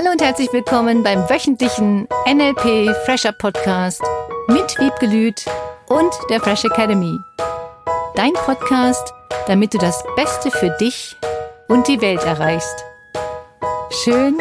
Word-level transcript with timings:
Hallo 0.00 0.12
und 0.12 0.22
herzlich 0.22 0.50
willkommen 0.50 1.02
beim 1.02 1.28
wöchentlichen 1.28 2.08
NLP 2.26 2.96
Fresher 3.04 3.32
Podcast 3.32 4.00
mit 4.48 4.78
Wiebgelüt 4.78 5.44
und 5.88 6.10
der 6.30 6.40
Fresh 6.40 6.64
Academy. 6.64 7.18
Dein 8.14 8.32
Podcast, 8.32 9.12
damit 9.46 9.74
du 9.74 9.78
das 9.78 10.02
Beste 10.16 10.50
für 10.50 10.74
dich 10.80 11.18
und 11.68 11.86
die 11.86 12.00
Welt 12.00 12.22
erreichst. 12.24 12.82
Schön, 14.02 14.38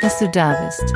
dass 0.00 0.18
du 0.18 0.30
da 0.30 0.64
bist. 0.64 0.94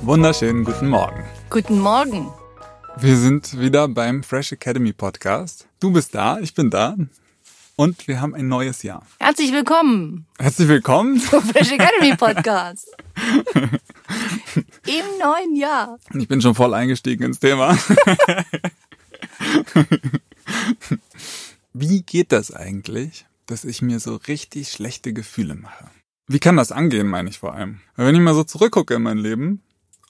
Wunderschönen 0.00 0.64
guten 0.64 0.88
Morgen. 0.88 1.24
Guten 1.48 1.78
Morgen. 1.78 2.32
Wir 2.96 3.16
sind 3.16 3.56
wieder 3.56 3.86
beim 3.86 4.24
Fresh 4.24 4.50
Academy 4.50 4.92
Podcast. 4.92 5.68
Du 5.78 5.92
bist 5.92 6.12
da, 6.12 6.40
ich 6.40 6.52
bin 6.52 6.70
da. 6.70 6.96
Und 7.82 8.06
wir 8.06 8.20
haben 8.20 8.32
ein 8.36 8.46
neues 8.46 8.84
Jahr. 8.84 9.04
Herzlich 9.18 9.52
willkommen 9.52 10.24
Herzlich 10.38 10.68
willkommen. 10.68 11.18
zum 11.18 11.42
Fresh 11.42 11.72
Academy 11.72 12.16
Podcast. 12.16 12.88
Im 14.86 15.18
neuen 15.18 15.56
Jahr. 15.56 15.98
Ich 16.14 16.28
bin 16.28 16.40
schon 16.40 16.54
voll 16.54 16.74
eingestiegen 16.74 17.24
ins 17.24 17.40
Thema. 17.40 17.76
Wie 21.72 22.02
geht 22.02 22.30
das 22.30 22.52
eigentlich, 22.52 23.26
dass 23.46 23.64
ich 23.64 23.82
mir 23.82 23.98
so 23.98 24.14
richtig 24.14 24.70
schlechte 24.70 25.12
Gefühle 25.12 25.56
mache? 25.56 25.90
Wie 26.28 26.38
kann 26.38 26.56
das 26.56 26.70
angehen, 26.70 27.08
meine 27.08 27.30
ich 27.30 27.40
vor 27.40 27.52
allem? 27.52 27.80
Weil 27.96 28.06
wenn 28.06 28.14
ich 28.14 28.20
mal 28.20 28.34
so 28.34 28.44
zurückgucke 28.44 28.94
in 28.94 29.02
mein 29.02 29.18
Leben 29.18 29.60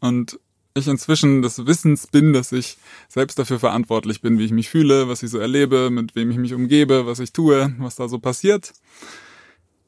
und 0.03 0.39
ich 0.75 0.89
inzwischen 0.89 1.43
des 1.43 1.67
Wissens 1.67 2.07
bin, 2.07 2.33
dass 2.33 2.53
ich 2.53 2.79
selbst 3.09 3.39
dafür 3.39 3.59
verantwortlich 3.59 4.21
bin, 4.21 4.39
wie 4.39 4.45
ich 4.45 4.53
mich 4.53 4.69
fühle, 4.69 5.09
was 5.09 5.23
ich 5.23 5.31
so 5.31 5.39
erlebe, 5.39 5.91
mit 5.91 6.15
wem 6.15 6.31
ich 6.31 6.39
mich 6.39 6.55
umgebe, 6.55 7.07
was 7.07 7.21
ich 7.21 7.33
tue, 7.33 7.75
was 7.79 7.97
da 7.97 8.09
so 8.09 8.19
passiert, 8.19 8.73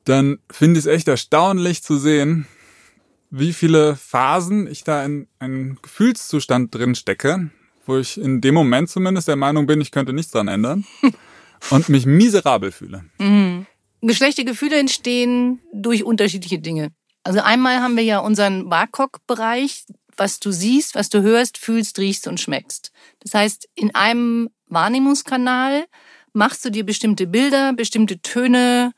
dann 0.05 0.39
finde 0.51 0.79
ich 0.79 0.87
es 0.87 0.93
echt 0.93 1.09
erstaunlich 1.09 1.83
zu 1.83 1.97
sehen, 1.97 2.47
wie 3.31 3.53
viele 3.53 3.97
Phasen 3.97 4.67
ich 4.67 4.85
da 4.85 5.05
in 5.05 5.27
einen 5.39 5.79
Gefühlszustand 5.83 6.75
drin 6.75 6.95
stecke, 6.95 7.51
wo 7.87 7.97
ich 7.97 8.21
in 8.21 8.41
dem 8.41 8.55
Moment 8.55 8.91
zumindest 8.91 9.29
der 9.29 9.37
Meinung 9.37 9.67
bin, 9.67 9.81
ich 9.81 9.91
könnte 9.91 10.13
nichts 10.13 10.33
dran 10.33 10.49
ändern 10.49 10.85
und 11.71 11.89
mich 11.89 12.07
miserabel 12.07 12.71
fühle. 12.71 13.05
Schlechte 14.11 14.45
Gefühle 14.45 14.79
entstehen 14.79 15.61
durch 15.73 16.05
unterschiedliche 16.05 16.59
Dinge. 16.59 16.91
Also 17.25 17.41
einmal 17.41 17.81
haben 17.81 17.97
wir 17.97 18.05
ja 18.05 18.19
unseren 18.19 18.71
WAKOK-Bereich, 18.71 19.87
was 20.17 20.41
du 20.41 20.53
siehst, 20.53 20.95
was 20.95 21.09
du 21.09 21.23
hörst, 21.23 21.59
fühlst, 21.59 21.99
riechst 21.99 22.27
und 22.27 22.41
schmeckst. 22.41 22.93
Das 23.21 23.35
heißt, 23.35 23.69
in 23.75 23.95
einem 23.95 24.51
Wahrnehmungskanal 24.67 25.87
machst 26.33 26.65
du 26.65 26.71
dir 26.71 26.85
bestimmte 26.85 27.27
Bilder, 27.27 27.73
bestimmte 27.73 28.21
Töne 28.21 28.93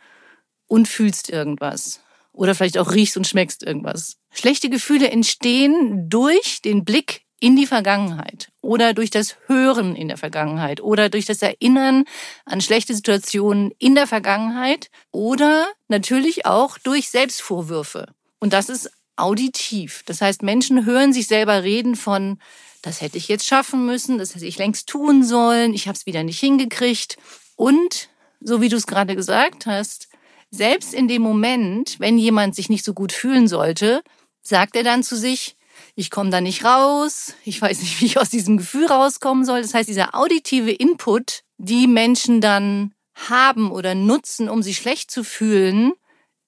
und 0.67 0.89
fühlst 0.89 1.31
irgendwas. 1.31 2.01
Oder 2.33 2.55
vielleicht 2.55 2.79
auch 2.79 2.93
riechst 2.93 3.17
und 3.17 3.27
schmeckst 3.27 3.63
irgendwas. 3.63 4.17
Schlechte 4.31 4.69
Gefühle 4.69 5.11
entstehen 5.11 6.09
durch 6.09 6.61
den 6.63 6.85
Blick 6.85 7.27
in 7.41 7.57
die 7.57 7.67
Vergangenheit 7.67 8.49
oder 8.63 8.95
durch 8.95 9.11
das 9.11 9.37
Hören 9.47 9.95
in 9.95 10.09
der 10.09 10.17
Vergangenheit 10.17 10.81
oder 10.81 11.09
durch 11.11 11.27
das 11.27 11.43
Erinnern 11.43 12.05
an 12.45 12.61
schlechte 12.61 12.95
Situationen 12.95 13.73
in 13.79 13.95
der 13.95 14.07
Vergangenheit 14.07 14.91
oder 15.13 15.67
natürlich 15.89 16.47
auch 16.47 16.79
durch 16.79 17.11
Selbstvorwürfe. 17.11 18.07
Und 18.39 18.53
das 18.53 18.69
ist 18.69 18.91
auditiv. 19.17 20.03
Das 20.07 20.21
heißt, 20.21 20.43
Menschen 20.43 20.85
hören 20.85 21.13
sich 21.13 21.27
selber 21.27 21.63
reden 21.63 21.97
von, 21.97 22.39
das 22.83 23.01
hätte 23.01 23.19
ich 23.19 23.29
jetzt 23.29 23.47
schaffen 23.47 23.87
müssen, 23.87 24.19
das 24.19 24.35
hätte 24.35 24.47
ich 24.47 24.59
längst 24.59 24.89
tun 24.89 25.25
sollen, 25.25 25.75
ich 25.75 25.89
habe 25.89 25.97
es 25.97 26.07
wieder 26.07 26.23
nicht 26.23 26.39
hingekriegt. 26.39 27.17
Und, 27.57 28.09
so 28.41 28.61
wie 28.61 28.69
du 28.69 28.77
es 28.77 28.87
gerade 28.87 29.17
gesagt 29.17 29.67
hast, 29.67 30.09
selbst 30.51 30.95
in 30.95 31.09
dem 31.09 31.23
Moment, 31.23 31.99
wenn 31.99 32.19
jemand 32.19 32.55
sich 32.55 32.69
nicht 32.69 32.85
so 32.85 32.95
gut 32.95 33.13
fühlen 33.13 33.49
sollte, 33.49 34.03
sagt 34.43 34.77
er 34.77 34.85
dann 34.85 35.03
zu 35.03 35.17
sich, 35.17 35.57
ich 35.95 36.11
komme 36.11 36.31
da 36.31 36.41
nicht 36.41 36.65
raus, 36.65 37.35
ich 37.45 37.61
weiß 37.61 37.81
nicht, 37.81 38.01
wie 38.01 38.07
ich 38.07 38.19
aus 38.19 38.31
diesem 38.31 38.57
Gefühl 38.57 38.87
rauskommen 38.87 39.45
soll. 39.45 39.63
Das 39.63 39.75
heißt, 39.75 39.89
dieser 39.89 40.15
auditive 40.15 40.71
Input, 40.71 41.43
die 41.59 41.87
Menschen 41.87 42.41
dann 42.41 42.95
haben 43.15 43.71
oder 43.71 43.95
nutzen, 43.95 44.49
um 44.49 44.63
sich 44.63 44.77
schlecht 44.77 45.11
zu 45.11 45.25
fühlen, 45.25 45.93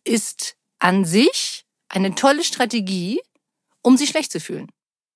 ist 0.04 0.56
an 0.78 1.04
sich 1.04 1.64
eine 1.88 2.14
tolle 2.14 2.44
Strategie, 2.44 3.20
um 3.82 3.96
sich 3.96 4.10
schlecht 4.10 4.32
zu 4.32 4.40
fühlen. 4.40 4.68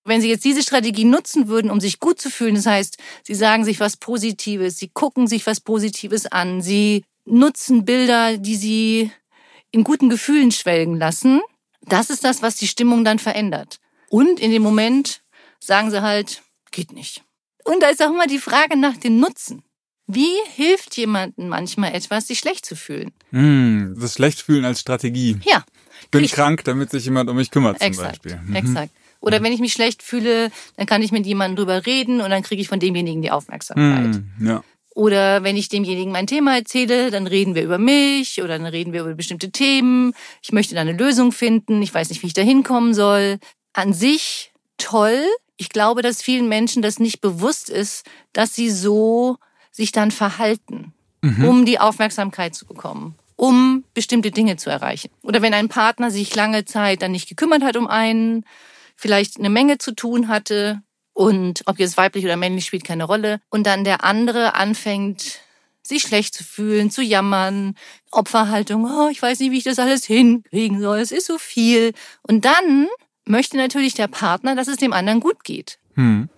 Wenn 0.04 0.20
Sie 0.20 0.28
jetzt 0.28 0.44
diese 0.44 0.62
Strategie 0.62 1.04
nutzen 1.04 1.46
würden, 1.46 1.70
um 1.70 1.80
sich 1.80 2.00
gut 2.00 2.20
zu 2.20 2.28
fühlen, 2.28 2.56
das 2.56 2.66
heißt, 2.66 2.98
Sie 3.22 3.34
sagen 3.34 3.64
sich 3.64 3.78
was 3.78 3.96
Positives, 3.96 4.78
Sie 4.78 4.88
gucken 4.88 5.28
sich 5.28 5.46
was 5.46 5.60
Positives 5.60 6.26
an, 6.26 6.60
Sie 6.60 7.04
nutzen 7.24 7.84
Bilder, 7.84 8.36
die 8.36 8.56
Sie 8.56 9.12
in 9.70 9.84
guten 9.84 10.10
Gefühlen 10.10 10.50
schwelgen 10.50 10.98
lassen, 10.98 11.40
das 11.82 12.10
ist 12.10 12.24
das, 12.24 12.42
was 12.42 12.56
die 12.56 12.68
Stimmung 12.68 13.04
dann 13.04 13.18
verändert. 13.18 13.78
Und 14.10 14.40
in 14.40 14.50
dem 14.50 14.62
Moment 14.62 15.22
sagen 15.60 15.90
Sie 15.90 16.02
halt, 16.02 16.42
geht 16.70 16.92
nicht. 16.92 17.22
Und 17.64 17.82
da 17.82 17.88
ist 17.88 18.02
auch 18.02 18.10
immer 18.10 18.26
die 18.26 18.38
Frage 18.38 18.76
nach 18.76 18.96
dem 18.96 19.18
Nutzen. 19.18 19.62
Wie 20.06 20.34
hilft 20.54 20.96
jemandem 20.96 21.48
manchmal 21.48 21.94
etwas, 21.94 22.26
sich 22.26 22.40
schlecht 22.40 22.66
zu 22.66 22.74
fühlen? 22.74 23.12
Hm, 23.30 23.94
das 23.98 24.14
Schlechtfühlen 24.14 24.64
als 24.64 24.80
Strategie. 24.80 25.38
Ja, 25.44 25.64
bin 26.10 26.20
Richtig. 26.20 26.36
krank, 26.36 26.64
damit 26.64 26.90
sich 26.90 27.04
jemand 27.04 27.30
um 27.30 27.36
mich 27.36 27.50
kümmert 27.50 27.78
zum 27.78 27.86
Exakt, 27.86 28.22
Beispiel. 28.22 28.40
Mhm. 28.44 28.56
exakt. 28.56 28.90
Oder 29.20 29.42
wenn 29.42 29.52
ich 29.52 29.60
mich 29.60 29.72
schlecht 29.72 30.02
fühle, 30.02 30.50
dann 30.76 30.86
kann 30.86 31.00
ich 31.00 31.12
mit 31.12 31.24
jemandem 31.26 31.56
drüber 31.56 31.86
reden 31.86 32.20
und 32.20 32.30
dann 32.30 32.42
kriege 32.42 32.60
ich 32.60 32.68
von 32.68 32.80
demjenigen 32.80 33.22
die 33.22 33.30
Aufmerksamkeit. 33.30 34.16
Hm, 34.16 34.26
ja. 34.40 34.64
Oder 34.94 35.42
wenn 35.42 35.56
ich 35.56 35.68
demjenigen 35.68 36.12
mein 36.12 36.26
Thema 36.26 36.56
erzähle, 36.56 37.10
dann 37.10 37.26
reden 37.26 37.54
wir 37.54 37.62
über 37.62 37.78
mich 37.78 38.42
oder 38.42 38.58
dann 38.58 38.66
reden 38.66 38.92
wir 38.92 39.02
über 39.02 39.14
bestimmte 39.14 39.50
Themen. 39.50 40.12
Ich 40.42 40.52
möchte 40.52 40.74
da 40.74 40.82
eine 40.82 40.92
Lösung 40.92 41.32
finden. 41.32 41.80
Ich 41.82 41.94
weiß 41.94 42.10
nicht, 42.10 42.22
wie 42.22 42.26
ich 42.26 42.34
da 42.34 42.42
hinkommen 42.42 42.94
soll. 42.94 43.38
An 43.72 43.92
sich 43.92 44.52
toll. 44.76 45.24
Ich 45.56 45.70
glaube, 45.70 46.02
dass 46.02 46.20
vielen 46.20 46.48
Menschen 46.48 46.82
das 46.82 46.98
nicht 46.98 47.20
bewusst 47.20 47.70
ist, 47.70 48.04
dass 48.32 48.54
sie 48.54 48.70
so 48.70 49.38
sich 49.70 49.92
dann 49.92 50.10
verhalten, 50.10 50.92
um 51.42 51.64
die 51.64 51.78
Aufmerksamkeit 51.78 52.54
zu 52.54 52.66
bekommen, 52.66 53.14
um 53.42 53.82
bestimmte 53.92 54.30
Dinge 54.30 54.56
zu 54.56 54.70
erreichen. 54.70 55.10
Oder 55.25 55.42
wenn 55.42 55.53
ein 55.53 55.69
Partner 55.69 56.12
sich 56.12 56.32
lange 56.36 56.64
Zeit 56.64 57.03
dann 57.03 57.10
nicht 57.10 57.28
gekümmert 57.28 57.64
hat 57.64 57.76
um 57.76 57.88
einen, 57.88 58.44
vielleicht 58.94 59.36
eine 59.36 59.50
Menge 59.50 59.78
zu 59.78 59.97
tun 59.97 60.28
hatte 60.28 60.80
und 61.12 61.62
ob 61.66 61.81
jetzt 61.81 61.97
weiblich 61.97 62.25
oder 62.25 62.36
männlich 62.36 62.66
spielt 62.66 62.84
keine 62.84 63.02
Rolle 63.02 63.41
und 63.50 63.66
dann 63.66 63.82
der 63.82 64.04
andere 64.04 64.54
anfängt 64.54 65.41
sich 65.82 66.02
schlecht 66.02 66.34
zu 66.34 66.44
fühlen, 66.44 66.92
zu 66.92 67.02
jammern, 67.02 67.75
Opferhaltung, 68.12 68.84
oh, 68.84 69.08
ich 69.08 69.20
weiß 69.20 69.41
nicht, 69.41 69.50
wie 69.50 69.58
ich 69.58 69.64
das 69.64 69.81
alles 69.81 70.04
hinkriegen 70.04 70.81
soll, 70.81 71.00
es 71.00 71.10
ist 71.10 71.26
so 71.26 71.36
viel. 71.36 71.94
Und 72.22 72.44
dann 72.44 72.86
möchte 73.25 73.56
natürlich 73.56 73.94
der 73.94 74.06
Partner, 74.06 74.54
dass 74.54 74.69
es 74.69 74.76
dem 74.76 74.92
anderen 74.92 75.19
gut 75.19 75.42
geht. 75.42 75.81
Hm. 75.94 76.28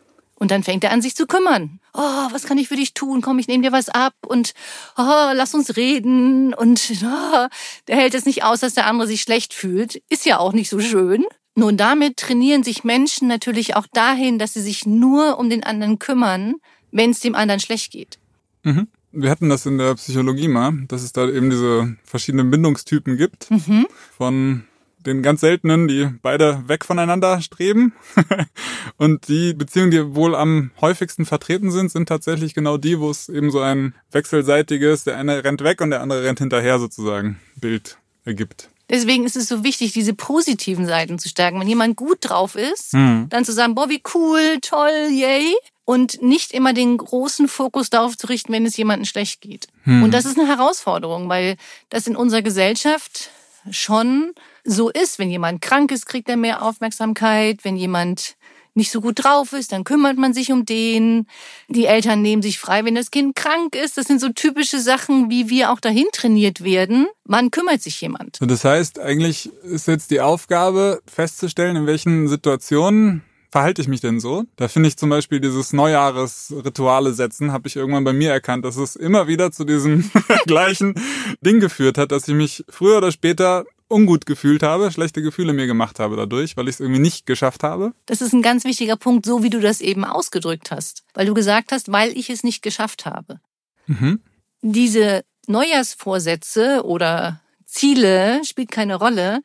Und 0.45 0.51
dann 0.51 0.63
fängt 0.63 0.85
er 0.85 0.91
an, 0.91 1.01
sich 1.01 1.17
zu 1.17 1.27
kümmern. 1.27 1.81
Oh, 1.95 2.29
was 2.31 2.45
kann 2.45 2.59
ich 2.59 2.69
für 2.69 2.77
dich 2.77 2.93
tun? 2.93 3.23
Komm, 3.23 3.39
ich 3.39 3.49
nehme 3.49 3.63
dir 3.63 3.73
was 3.73 3.89
ab 3.89 4.13
und 4.27 4.53
oh, 4.99 5.31
lass 5.33 5.55
uns 5.55 5.75
reden. 5.79 6.53
Und 6.53 6.93
oh, 7.03 7.47
der 7.89 7.97
hält 7.97 8.13
es 8.13 8.27
nicht 8.27 8.45
aus, 8.45 8.61
dass 8.61 8.75
der 8.75 8.85
andere 8.87 9.07
sich 9.07 9.23
schlecht 9.23 9.55
fühlt. 9.55 10.03
Ist 10.11 10.27
ja 10.27 10.39
auch 10.39 10.53
nicht 10.53 10.69
so 10.69 10.81
schön. 10.81 11.25
Nun, 11.55 11.79
damit 11.79 12.19
trainieren 12.19 12.63
sich 12.63 12.85
Menschen 12.85 13.27
natürlich 13.27 13.75
auch 13.75 13.87
dahin, 13.91 14.39
dass 14.39 14.53
sie 14.53 14.61
sich 14.61 14.85
nur 14.85 15.39
um 15.39 15.49
den 15.49 15.65
anderen 15.65 15.99
kümmern, 15.99 16.57
wenn 16.91 17.13
es 17.13 17.21
dem 17.21 17.35
anderen 17.35 17.61
schlecht 17.61 17.91
geht. 17.93 18.19
Mhm. 18.65 18.89
Wir 19.13 19.31
hatten 19.31 19.49
das 19.49 19.65
in 19.65 19.79
der 19.79 19.95
Psychologie 19.95 20.49
mal, 20.49 20.75
dass 20.89 21.03
es 21.03 21.15
da 21.15 21.27
eben 21.27 21.49
diese 21.49 21.97
verschiedenen 22.05 22.51
Bindungstypen 22.51 23.17
gibt. 23.17 23.51
Mhm. 23.51 23.87
Von 24.15 24.65
den 25.07 25.23
ganz 25.23 25.41
seltenen, 25.41 25.89
die 25.89 26.09
beide 26.23 26.67
weg 26.69 26.85
voneinander 26.85 27.41
streben. 27.41 27.93
Und 28.97 29.29
die 29.29 29.55
Beziehungen, 29.55 29.91
die 29.91 30.15
wohl 30.15 30.35
am 30.35 30.71
häufigsten 30.81 31.27
vertreten 31.27 31.71
sind, 31.71 31.91
sind 31.91 32.09
tatsächlich 32.09 32.55
genau 32.55 32.77
die, 32.77 33.01
wo 33.01 33.11
es 33.11 33.29
eben 33.29 33.51
so 33.51 33.61
ein 33.61 33.95
wechselseitiges, 34.13 35.05
der 35.05 35.17
eine 35.19 35.45
rennt 35.45 35.63
weg 35.63 35.81
und 35.81 35.91
der 35.91 36.01
andere 36.01 36.25
rennt 36.25 36.39
hinterher 36.39 36.79
sozusagen, 36.79 37.41
Bild 37.57 37.99
ergibt. 38.25 38.69
Deswegen 38.91 39.25
ist 39.25 39.37
es 39.37 39.49
so 39.49 39.65
wichtig, 39.65 39.93
diese 39.93 40.13
positiven 40.13 40.87
Seiten 40.87 41.19
zu 41.19 41.29
stärken. 41.29 41.59
Wenn 41.59 41.69
jemand 41.69 41.97
gut 41.97 42.19
drauf 42.21 42.55
ist, 42.55 42.93
Hm. 42.93 43.27
dann 43.31 43.45
zu 43.45 43.53
sagen, 43.53 43.75
boah, 43.75 43.89
wie 43.89 44.03
cool, 44.15 44.59
toll, 44.61 45.09
yay. 45.11 45.55
Und 45.87 46.23
nicht 46.23 46.53
immer 46.53 46.73
den 46.73 46.97
großen 46.97 47.47
Fokus 47.49 47.91
darauf 47.91 48.17
zu 48.17 48.27
richten, 48.29 48.53
wenn 48.53 48.65
es 48.65 48.77
jemandem 48.77 49.05
schlecht 49.05 49.43
geht. 49.43 49.67
Und 49.85 50.13
das 50.13 50.25
ist 50.25 50.39
eine 50.39 50.49
Herausforderung, 50.49 51.29
weil 51.29 51.57
das 51.91 52.07
in 52.07 52.17
unserer 52.17 52.41
Gesellschaft 52.41 53.31
schon 53.71 54.33
so 54.65 54.91
ist. 54.91 55.19
Wenn 55.19 55.31
jemand 55.31 55.61
krank 55.61 55.93
ist, 55.93 56.07
kriegt 56.07 56.29
er 56.29 56.37
mehr 56.37 56.63
Aufmerksamkeit. 56.63 57.65
Wenn 57.65 57.77
jemand 57.77 58.37
nicht 58.75 58.91
so 58.91 59.01
gut 59.01 59.25
drauf 59.25 59.53
ist, 59.53 59.73
dann 59.73 59.85
kümmert 59.85 60.19
man 60.19 60.35
sich 60.35 60.51
um 60.51 60.67
den. 60.67 61.27
Die 61.69 61.87
Eltern 61.87 62.23
nehmen 62.23 62.43
sich 62.43 62.59
frei, 62.59 62.85
wenn 62.85 62.95
das 62.95 63.11
Kind 63.11 63.37
krank 63.37 63.77
ist. 63.77 63.97
Das 63.97 64.07
sind 64.07 64.21
so 64.21 64.31
typische 64.31 64.81
Sachen, 64.81 65.31
wie 65.31 65.49
wir 65.49 65.71
auch 65.71 65.81
dahin 65.81 66.07
trainiert 66.13 66.65
werden. 66.65 67.07
Man 67.25 67.51
kümmert 67.51 67.83
sich 67.83 68.01
jemand. 68.01 68.37
So, 68.37 68.47
das 68.47 68.65
heißt, 68.65 68.99
eigentlich 68.99 69.51
ist 69.63 69.87
jetzt 69.87 70.11
die 70.11 70.21
Aufgabe 70.21 71.01
festzustellen, 71.07 71.77
in 71.77 71.87
welchen 71.87 72.29
Situationen 72.29 73.23
verhalte 73.55 73.81
ich 73.81 73.87
mich 73.87 74.01
denn 74.01 74.19
so? 74.19 74.43
Da 74.57 74.67
finde 74.67 74.89
ich 74.89 74.97
zum 74.97 75.11
Beispiel 75.11 75.39
dieses 75.39 75.73
Neujahresrituale 75.73 77.15
setzen, 77.15 77.53
habe 77.53 77.69
ich 77.69 77.77
irgendwann 77.77 78.03
bei 78.03 78.13
mir 78.13 78.33
erkannt, 78.33 78.65
dass 78.65 78.77
es 78.77 78.97
immer 78.97 79.29
wieder 79.29 79.53
zu 79.53 79.65
diesem 79.65 80.11
gleichen 80.47 80.95
Ding 81.41 81.61
geführt 81.61 81.97
hat, 81.97 82.11
dass 82.11 82.27
ich 82.27 82.35
mich 82.35 82.65
früher 82.69 82.99
oder 82.99 83.13
später 83.13 83.65
ungut 83.89 84.27
gefühlt 84.27 84.63
habe, 84.63 84.91
schlechte 84.91 85.23
Gefühle 85.23 85.53
mir 85.53 85.67
gemacht 85.67 85.99
habe 85.99 86.17
dadurch, 86.17 86.57
weil 86.57 86.69
ich 86.69 86.77
es 86.77 86.81
irgendwie 86.81 87.01
nicht 87.01 87.27
geschafft 87.27 87.63
habe. 87.63 87.93
Das 88.07 88.21
ist 88.21 88.33
ein 88.33 88.43
ganz 88.43 88.65
wichtiger 88.65 88.97
Punkt, 88.97 89.27
so 89.27 89.43
wie 89.43 89.51
du 89.51 89.61
das 89.61 89.81
eben 89.81 90.05
ausgedrückt 90.05 90.71
hast. 90.71 91.05
Weil 91.15 91.27
du 91.27 91.35
gesagt 91.35 91.71
hast, 91.73 91.93
weil 91.93 92.17
ich 92.17 92.31
es 92.31 92.43
nicht 92.43 92.63
geschafft 92.63 93.07
habe. 93.07 93.41
Mhm. 93.87 94.21
Diese 94.63 95.23
Neujahrsvorsätze 95.47 96.83
oder 96.85 97.41
Ziele 97.67 98.43
spielt 98.45 98.71
keine 98.71 98.97
Rolle, 98.97 99.41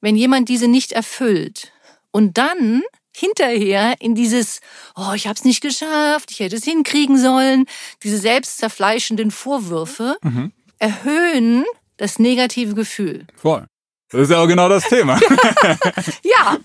wenn 0.00 0.16
jemand 0.16 0.48
diese 0.48 0.68
nicht 0.68 0.92
erfüllt 0.92 1.72
und 2.10 2.38
dann 2.38 2.82
hinterher 3.14 3.96
in 4.00 4.14
dieses, 4.14 4.60
oh, 4.96 5.12
ich 5.14 5.26
habe 5.26 5.36
es 5.36 5.44
nicht 5.44 5.60
geschafft, 5.60 6.30
ich 6.30 6.40
hätte 6.40 6.56
es 6.56 6.64
hinkriegen 6.64 7.18
sollen, 7.18 7.66
diese 8.02 8.18
selbstzerfleischenden 8.18 9.30
Vorwürfe 9.30 10.16
Mhm. 10.22 10.52
erhöhen 10.78 11.64
das 11.98 12.18
negative 12.18 12.74
Gefühl. 12.74 13.26
Voll. 13.36 13.66
Das 14.12 14.22
ist 14.22 14.30
ja 14.30 14.38
auch 14.38 14.46
genau 14.46 14.68
das 14.68 14.84
Thema. 14.88 15.18
Ja. 16.22 16.56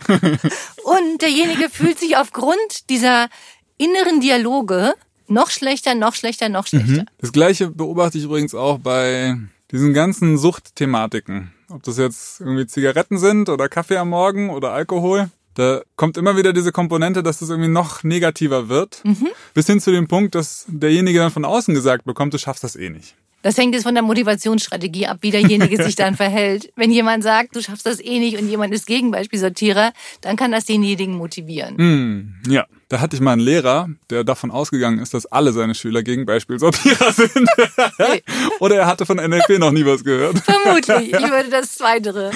Und 0.84 1.22
derjenige 1.22 1.70
fühlt 1.70 2.00
sich 2.00 2.18
aufgrund 2.18 2.90
dieser 2.90 3.30
inneren 3.78 4.20
Dialoge 4.22 4.94
noch 5.28 5.50
schlechter, 5.50 5.96
noch 5.96 6.16
schlechter, 6.16 6.50
noch 6.50 6.68
schlechter. 6.68 7.06
Das 7.20 7.32
gleiche 7.32 7.70
beobachte 7.70 8.18
ich 8.18 8.26
übrigens 8.26 8.54
auch 8.56 8.80
bei 8.80 9.36
diesen 9.72 9.94
ganzen 9.94 10.38
Suchtthematiken. 10.38 11.54
Ob 11.70 11.84
das 11.84 11.98
jetzt 11.98 12.40
irgendwie 12.40 12.66
Zigaretten 12.68 13.18
sind 13.18 13.50
oder 13.50 13.68
Kaffee 13.70 13.98
am 13.98 14.10
Morgen 14.10 14.50
oder 14.50 14.72
Alkohol. 14.72 15.30
Da 15.54 15.82
kommt 15.96 16.18
immer 16.18 16.38
wieder 16.38 16.54
diese 16.54 16.72
Komponente, 16.72 17.24
dass 17.24 17.42
es 17.42 17.50
irgendwie 17.50 17.70
noch 17.70 18.04
negativer 18.04 18.70
wird. 18.70 19.02
Bis 19.54 19.66
hin 19.68 19.82
zu 19.82 19.92
dem 19.92 20.08
Punkt, 20.08 20.36
dass 20.36 20.66
derjenige 20.68 21.20
dann 21.20 21.32
von 21.32 21.46
außen 21.46 21.74
gesagt 21.74 22.06
bekommt, 22.06 22.34
du 22.34 22.38
schaffst 22.38 22.64
das 22.64 22.76
eh 22.76 22.90
nicht. 22.90 23.16
Das 23.44 23.58
hängt 23.58 23.76
jetzt 23.76 23.84
von 23.84 23.94
der 23.94 24.04
Motivationsstrategie 24.04 25.08
ab, 25.08 25.20
wie 25.22 25.32
derjenige 25.32 25.82
sich 25.82 25.96
dann 25.96 26.16
verhält. 26.18 26.72
Wenn 26.76 26.92
jemand 26.92 27.24
sagt, 27.24 27.56
du 27.56 27.62
schaffst 27.62 27.86
das 27.86 28.00
eh 28.00 28.20
nicht 28.20 28.38
und 28.38 28.50
jemand 28.50 28.74
ist 28.74 28.88
Gegenbeispielsortierer, 28.88 29.94
dann 30.22 30.36
kann 30.36 30.52
das 30.52 30.66
denjenigen 30.66 31.16
motivieren. 31.16 31.78
Hm, 31.78 32.34
ja. 32.48 32.66
Da 32.90 33.02
hatte 33.02 33.18
ich 33.18 33.22
mal 33.22 33.34
einen 33.34 33.42
Lehrer, 33.42 33.90
der 34.10 34.24
davon 34.24 34.50
ausgegangen 34.50 35.00
ist, 35.00 35.14
dass 35.14 35.26
alle 35.26 35.52
seine 35.52 35.76
Schüler 35.76 36.04
Gegenbeispielsortierer 36.04 37.12
sind. 37.14 37.50
Oder 38.62 38.78
er 38.78 38.88
hatte 38.88 39.06
von 39.06 39.18
NLP 39.18 39.60
noch 39.60 39.72
nie 39.72 39.86
was 39.86 40.06
gehört. 40.06 40.40
Vermutlich. 40.40 41.14
Ich 41.14 41.20
würde 41.30 41.50
das 41.50 41.76
Zweitere 41.76 42.32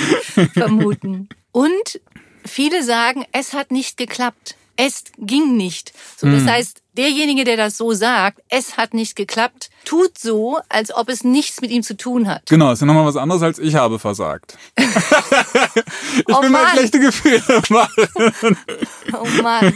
vermuten. 0.54 1.30
Und 1.54 2.02
viele 2.46 2.84
sagen, 2.84 3.26
es 3.32 3.54
hat 3.54 3.72
nicht 3.72 3.96
geklappt. 3.96 4.56
Es 4.76 5.06
ging 5.18 5.56
nicht. 5.56 5.94
So, 6.18 6.28
das 6.28 6.46
heißt, 6.46 6.81
derjenige, 6.94 7.44
der 7.44 7.58
das 7.58 7.78
so 7.78 7.94
sagt, 7.94 8.42
es 8.50 8.78
hat 8.78 8.94
nicht 8.94 9.16
geklappt, 9.16 9.70
tut 9.86 10.18
so, 10.18 10.60
als 10.70 10.94
ob 10.94 11.10
es 11.10 11.24
nichts 11.24 11.62
mit 11.62 11.72
ihm 11.72 11.84
zu 11.84 11.96
tun 11.98 12.28
hat. 12.28 12.44
Genau, 12.50 12.72
ist 12.72 12.82
ja 12.82 12.86
nochmal 12.86 13.06
was 13.06 13.16
anderes 13.18 13.42
als 13.42 13.60
ich 13.60 13.76
habe 13.76 14.00
versagt. 14.00 14.58
ich 14.78 16.36
Oh 16.36 16.42
mir 16.42 16.50
Mann. 16.50 16.68
schlechte 16.74 17.00
Gefühle 17.00 17.42
machen. 17.70 18.58
Oh 19.14 19.42
Mann. 19.42 19.74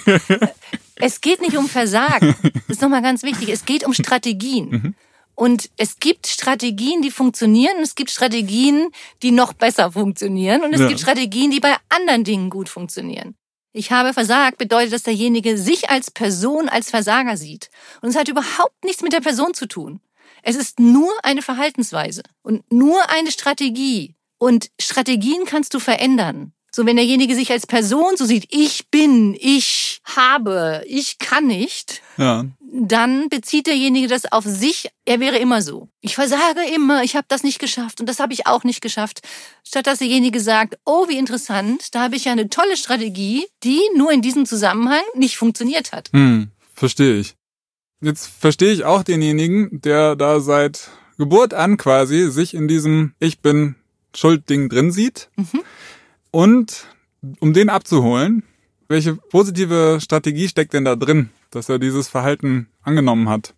Es 0.95 1.21
geht 1.21 1.41
nicht 1.41 1.57
um 1.57 1.67
Versagen. 1.67 2.35
Das 2.67 2.77
ist 2.77 2.81
nochmal 2.81 3.01
ganz 3.01 3.23
wichtig. 3.23 3.49
Es 3.49 3.65
geht 3.65 3.85
um 3.85 3.93
Strategien. 3.93 4.95
Und 5.37 5.69
es 5.75 5.99
gibt 5.99 6.27
Strategien, 6.27 7.01
die 7.01 7.11
funktionieren 7.11 7.77
und 7.77 7.83
es 7.83 7.95
gibt 7.95 8.09
Strategien, 8.09 8.87
die 9.21 9.31
noch 9.31 9.51
besser 9.51 9.91
funktionieren 9.91 10.63
und 10.63 10.73
es 10.73 10.79
Ja. 10.79 10.87
gibt 10.87 11.01
Strategien, 11.01 11.51
die 11.51 11.59
bei 11.59 11.75
anderen 11.89 12.23
Dingen 12.23 12.49
gut 12.49 12.69
funktionieren. 12.69 13.35
Ich 13.77 13.91
habe 13.91 14.13
versagt 14.13 14.57
bedeutet, 14.57 14.93
dass 14.93 15.03
derjenige 15.03 15.57
sich 15.57 15.89
als 15.89 16.09
Person 16.09 16.69
als 16.69 16.91
Versager 16.91 17.35
sieht. 17.35 17.69
Und 18.01 18.07
es 18.07 18.15
hat 18.15 18.29
überhaupt 18.29 18.85
nichts 18.85 19.01
mit 19.01 19.11
der 19.11 19.19
Person 19.19 19.53
zu 19.53 19.67
tun. 19.67 19.99
Es 20.43 20.55
ist 20.55 20.79
nur 20.79 21.11
eine 21.23 21.41
Verhaltensweise 21.41 22.23
und 22.41 22.71
nur 22.71 23.09
eine 23.09 23.31
Strategie. 23.31 24.15
Und 24.37 24.69
Strategien 24.79 25.43
kannst 25.45 25.73
du 25.73 25.79
verändern. 25.79 26.53
So, 26.71 26.85
wenn 26.85 26.95
derjenige 26.95 27.35
sich 27.35 27.51
als 27.51 27.67
Person 27.67 28.15
so 28.15 28.23
sieht, 28.23 28.47
ich 28.49 28.87
bin, 28.91 29.35
ich 29.37 29.99
habe, 30.05 30.81
ich 30.87 31.17
kann 31.17 31.45
nicht, 31.45 32.01
Ja, 32.15 32.45
dann 32.77 33.29
bezieht 33.29 33.67
derjenige 33.67 34.07
das 34.07 34.31
auf 34.31 34.43
sich, 34.43 34.89
er 35.05 35.19
wäre 35.19 35.37
immer 35.37 35.61
so. 35.61 35.87
Ich 36.01 36.15
versage 36.15 36.61
immer, 36.75 37.03
ich 37.03 37.15
habe 37.15 37.25
das 37.29 37.43
nicht 37.43 37.59
geschafft 37.59 38.01
und 38.01 38.07
das 38.07 38.19
habe 38.19 38.33
ich 38.33 38.47
auch 38.47 38.63
nicht 38.63 38.81
geschafft. 38.81 39.21
Statt 39.65 39.87
dass 39.87 39.99
derjenige 39.99 40.39
sagt, 40.39 40.77
oh, 40.85 41.07
wie 41.07 41.17
interessant, 41.17 41.95
da 41.95 42.03
habe 42.03 42.15
ich 42.15 42.25
ja 42.25 42.33
eine 42.33 42.49
tolle 42.49 42.75
Strategie, 42.75 43.45
die 43.63 43.79
nur 43.95 44.11
in 44.11 44.21
diesem 44.21 44.45
Zusammenhang 44.45 45.03
nicht 45.15 45.37
funktioniert 45.37 45.91
hat. 45.91 46.09
hm, 46.11 46.49
verstehe 46.73 47.17
ich. 47.17 47.35
Jetzt 48.01 48.27
verstehe 48.27 48.73
ich 48.73 48.83
auch 48.83 49.03
denjenigen, 49.03 49.81
der 49.81 50.15
da 50.15 50.41
seit 50.41 50.89
Geburt 51.17 51.53
an 51.53 51.77
quasi 51.77 52.29
sich 52.29 52.53
in 52.53 52.67
diesem 52.67 53.13
Ich 53.19 53.39
bin 53.39 53.75
Schuldding 54.13 54.69
drin 54.69 54.91
sieht. 54.91 55.29
Und 56.31 56.87
um 57.39 57.53
den 57.53 57.69
abzuholen, 57.69 58.43
welche 58.87 59.15
positive 59.15 59.99
Strategie 60.01 60.49
steckt 60.49 60.73
denn 60.73 60.85
da 60.85 60.95
drin, 60.95 61.29
dass 61.55 61.69
er 61.69 61.79
dieses 61.79 62.07
Verhalten 62.07 62.69
angenommen 62.83 63.29
hat? 63.29 63.55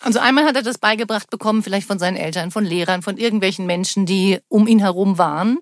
Also 0.00 0.18
einmal 0.18 0.44
hat 0.44 0.56
er 0.56 0.62
das 0.62 0.76
beigebracht 0.76 1.30
bekommen, 1.30 1.62
vielleicht 1.62 1.86
von 1.86 1.98
seinen 1.98 2.16
Eltern, 2.16 2.50
von 2.50 2.64
Lehrern, 2.64 3.00
von 3.00 3.16
irgendwelchen 3.16 3.64
Menschen, 3.64 4.04
die 4.04 4.38
um 4.48 4.66
ihn 4.66 4.80
herum 4.80 5.16
waren, 5.16 5.60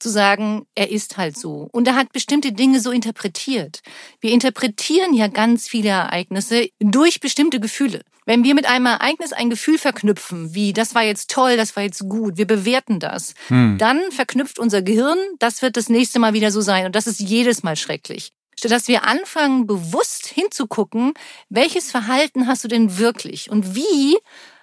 zu 0.00 0.08
sagen, 0.08 0.66
er 0.74 0.90
ist 0.90 1.16
halt 1.16 1.38
so. 1.38 1.68
Und 1.70 1.86
er 1.86 1.94
hat 1.94 2.12
bestimmte 2.12 2.52
Dinge 2.52 2.80
so 2.80 2.90
interpretiert. 2.90 3.82
Wir 4.20 4.32
interpretieren 4.32 5.14
ja 5.14 5.28
ganz 5.28 5.68
viele 5.68 5.90
Ereignisse 5.90 6.70
durch 6.80 7.20
bestimmte 7.20 7.60
Gefühle. 7.60 8.00
Wenn 8.26 8.42
wir 8.42 8.54
mit 8.54 8.66
einem 8.66 8.86
Ereignis 8.86 9.32
ein 9.32 9.50
Gefühl 9.50 9.78
verknüpfen, 9.78 10.54
wie 10.54 10.72
das 10.72 10.94
war 10.94 11.02
jetzt 11.02 11.30
toll, 11.30 11.56
das 11.56 11.76
war 11.76 11.82
jetzt 11.82 12.08
gut, 12.08 12.36
wir 12.36 12.46
bewerten 12.46 12.98
das, 12.98 13.34
dann 13.78 14.00
verknüpft 14.10 14.58
unser 14.58 14.82
Gehirn, 14.82 15.18
das 15.38 15.62
wird 15.62 15.76
das 15.76 15.88
nächste 15.90 16.18
Mal 16.18 16.32
wieder 16.32 16.50
so 16.50 16.62
sein 16.62 16.86
und 16.86 16.96
das 16.96 17.06
ist 17.06 17.20
jedes 17.20 17.62
Mal 17.62 17.76
schrecklich. 17.76 18.32
Statt 18.64 18.72
dass 18.72 18.88
wir 18.88 19.04
anfangen, 19.04 19.66
bewusst 19.66 20.26
hinzugucken, 20.26 21.12
welches 21.50 21.90
Verhalten 21.90 22.46
hast 22.46 22.64
du 22.64 22.68
denn 22.68 22.96
wirklich 22.96 23.50
und 23.50 23.76
wie 23.76 24.16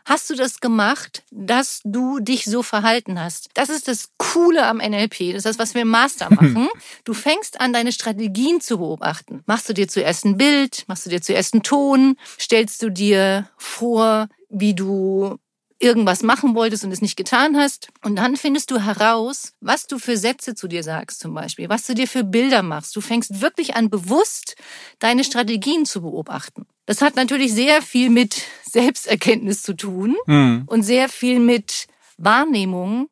hast 0.06 0.28
du 0.32 0.34
das 0.34 0.60
gemacht, 0.60 1.22
dass 1.30 1.82
du 1.84 2.20
dich 2.20 2.46
so 2.46 2.64
verhalten 2.64 3.20
hast. 3.20 3.50
Das 3.54 3.70
ist 3.70 3.88
das 3.88 4.10
Coole 4.18 4.66
am 4.66 4.78
NLP. 4.78 5.34
Das 5.34 5.36
ist 5.36 5.46
das, 5.46 5.60
was 5.60 5.76
wir 5.76 5.84
im 5.84 5.90
Master 5.90 6.30
machen. 6.34 6.68
Du 7.04 7.14
fängst 7.14 7.62
an, 7.62 7.74
deine 7.74 7.92
Strategien 7.92 8.60
zu 8.60 8.80
beobachten. 8.80 9.44
Machst 9.46 9.70
du 9.70 9.74
dir 9.74 9.88
zuerst 9.88 10.26
ein 10.26 10.36
Bild, 10.36 10.84
machst 10.88 11.06
du 11.06 11.12
dir 11.12 11.22
zuerst 11.22 11.54
einen 11.54 11.62
Ton, 11.62 12.18
stellst 12.40 12.82
du 12.82 12.90
dir 12.90 13.52
vor, 13.56 14.30
wie 14.50 14.74
du 14.74 15.38
irgendwas 15.82 16.24
machen 16.24 16.56
wolltest 16.56 16.84
und 16.84 16.92
es 16.92 17.02
nicht 17.02 17.16
getan 17.16 17.58
hast. 17.58 17.90
Und 18.04 18.16
dann 18.18 18.38
findest 18.38 18.72
du 18.72 18.80
heraus, 18.80 19.54
was 19.62 19.88
du 19.88 20.00
für 20.00 20.18
Sätze 20.18 20.56
zu 20.56 20.68
dir 20.68 20.84
sagst 20.84 21.20
zum 21.20 21.34
Beispiel, 21.34 21.70
was 21.70 21.86
du 21.86 21.94
dir 21.94 22.08
für 22.08 22.24
Bilder 22.24 22.62
machst. 22.64 22.96
Du 22.96 23.02
fängst 23.02 23.42
wirklich 23.42 23.76
an, 23.76 23.90
bewusst 23.90 24.56
deine 25.00 25.24
Strategien 25.24 25.86
zu 25.86 26.02
beobachten. 26.02 26.66
Das 26.86 27.02
hat 27.02 27.16
natürlich 27.16 27.54
sehr 27.54 27.82
viel 27.82 28.10
mit 28.10 28.42
Selbsterkenntnis 28.64 29.64
zu 29.64 29.74
tun 29.74 30.16
Hm. 30.26 30.64
und 30.68 30.84
sehr 30.84 31.10
viel 31.10 31.40
mit 31.40 31.88
Wahrnehmung 32.18 33.10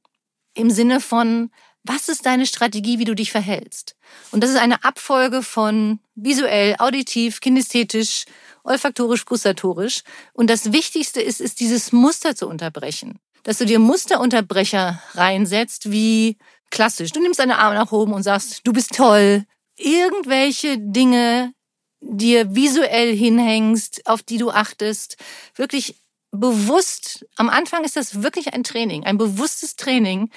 im 0.54 0.70
Sinne 0.70 1.00
von, 1.00 1.52
was 1.84 2.10
ist 2.10 2.26
deine 2.26 2.46
Strategie, 2.46 3.00
wie 3.00 3.06
du 3.06 3.16
dich 3.16 3.32
verhältst? 3.32 3.96
Und 4.32 4.44
das 4.44 4.50
ist 4.50 4.58
eine 4.58 4.84
Abfolge 4.84 5.42
von 5.42 6.00
visuell, 6.16 6.76
auditiv, 6.78 7.40
kinästhetisch, 7.40 8.26
olfaktorisch, 8.70 9.26
gustatorisch. 9.26 10.04
Und 10.34 10.50
das 10.50 10.72
Wichtigste 10.72 11.22
ist, 11.22 11.42
ist 11.42 11.60
dieses 11.60 11.92
Muster 11.92 12.36
zu 12.36 12.48
unterbrechen. 12.48 13.20
Dass 13.44 13.58
du 13.58 13.66
dir 13.66 13.80
Musterunterbrecher 13.80 15.02
reinsetzt, 15.14 15.92
wie 15.92 16.38
klassisch. 16.70 17.12
Du 17.12 17.20
nimmst 17.20 17.40
deine 17.40 17.58
Arme 17.58 17.76
nach 17.76 17.92
oben 17.92 18.14
und 18.14 18.24
sagst, 18.24 18.62
du 18.66 18.74
bist 18.74 18.96
toll. 18.96 19.46
Irgendwelche 19.76 20.78
Dinge 20.78 21.54
dir 22.02 22.56
visuell 22.56 23.16
hinhängst, 23.16 24.08
auf 24.08 24.24
die 24.24 24.38
du 24.38 24.52
achtest. 24.52 25.18
Wirklich 25.56 25.96
bewusst, 26.32 27.26
am 27.38 27.50
Anfang 27.50 27.84
ist 27.84 27.96
das 27.96 28.22
wirklich 28.22 28.54
ein 28.54 28.64
Training, 28.64 29.04
ein 29.04 29.18
bewusstes 29.18 29.76
Training 29.76 30.30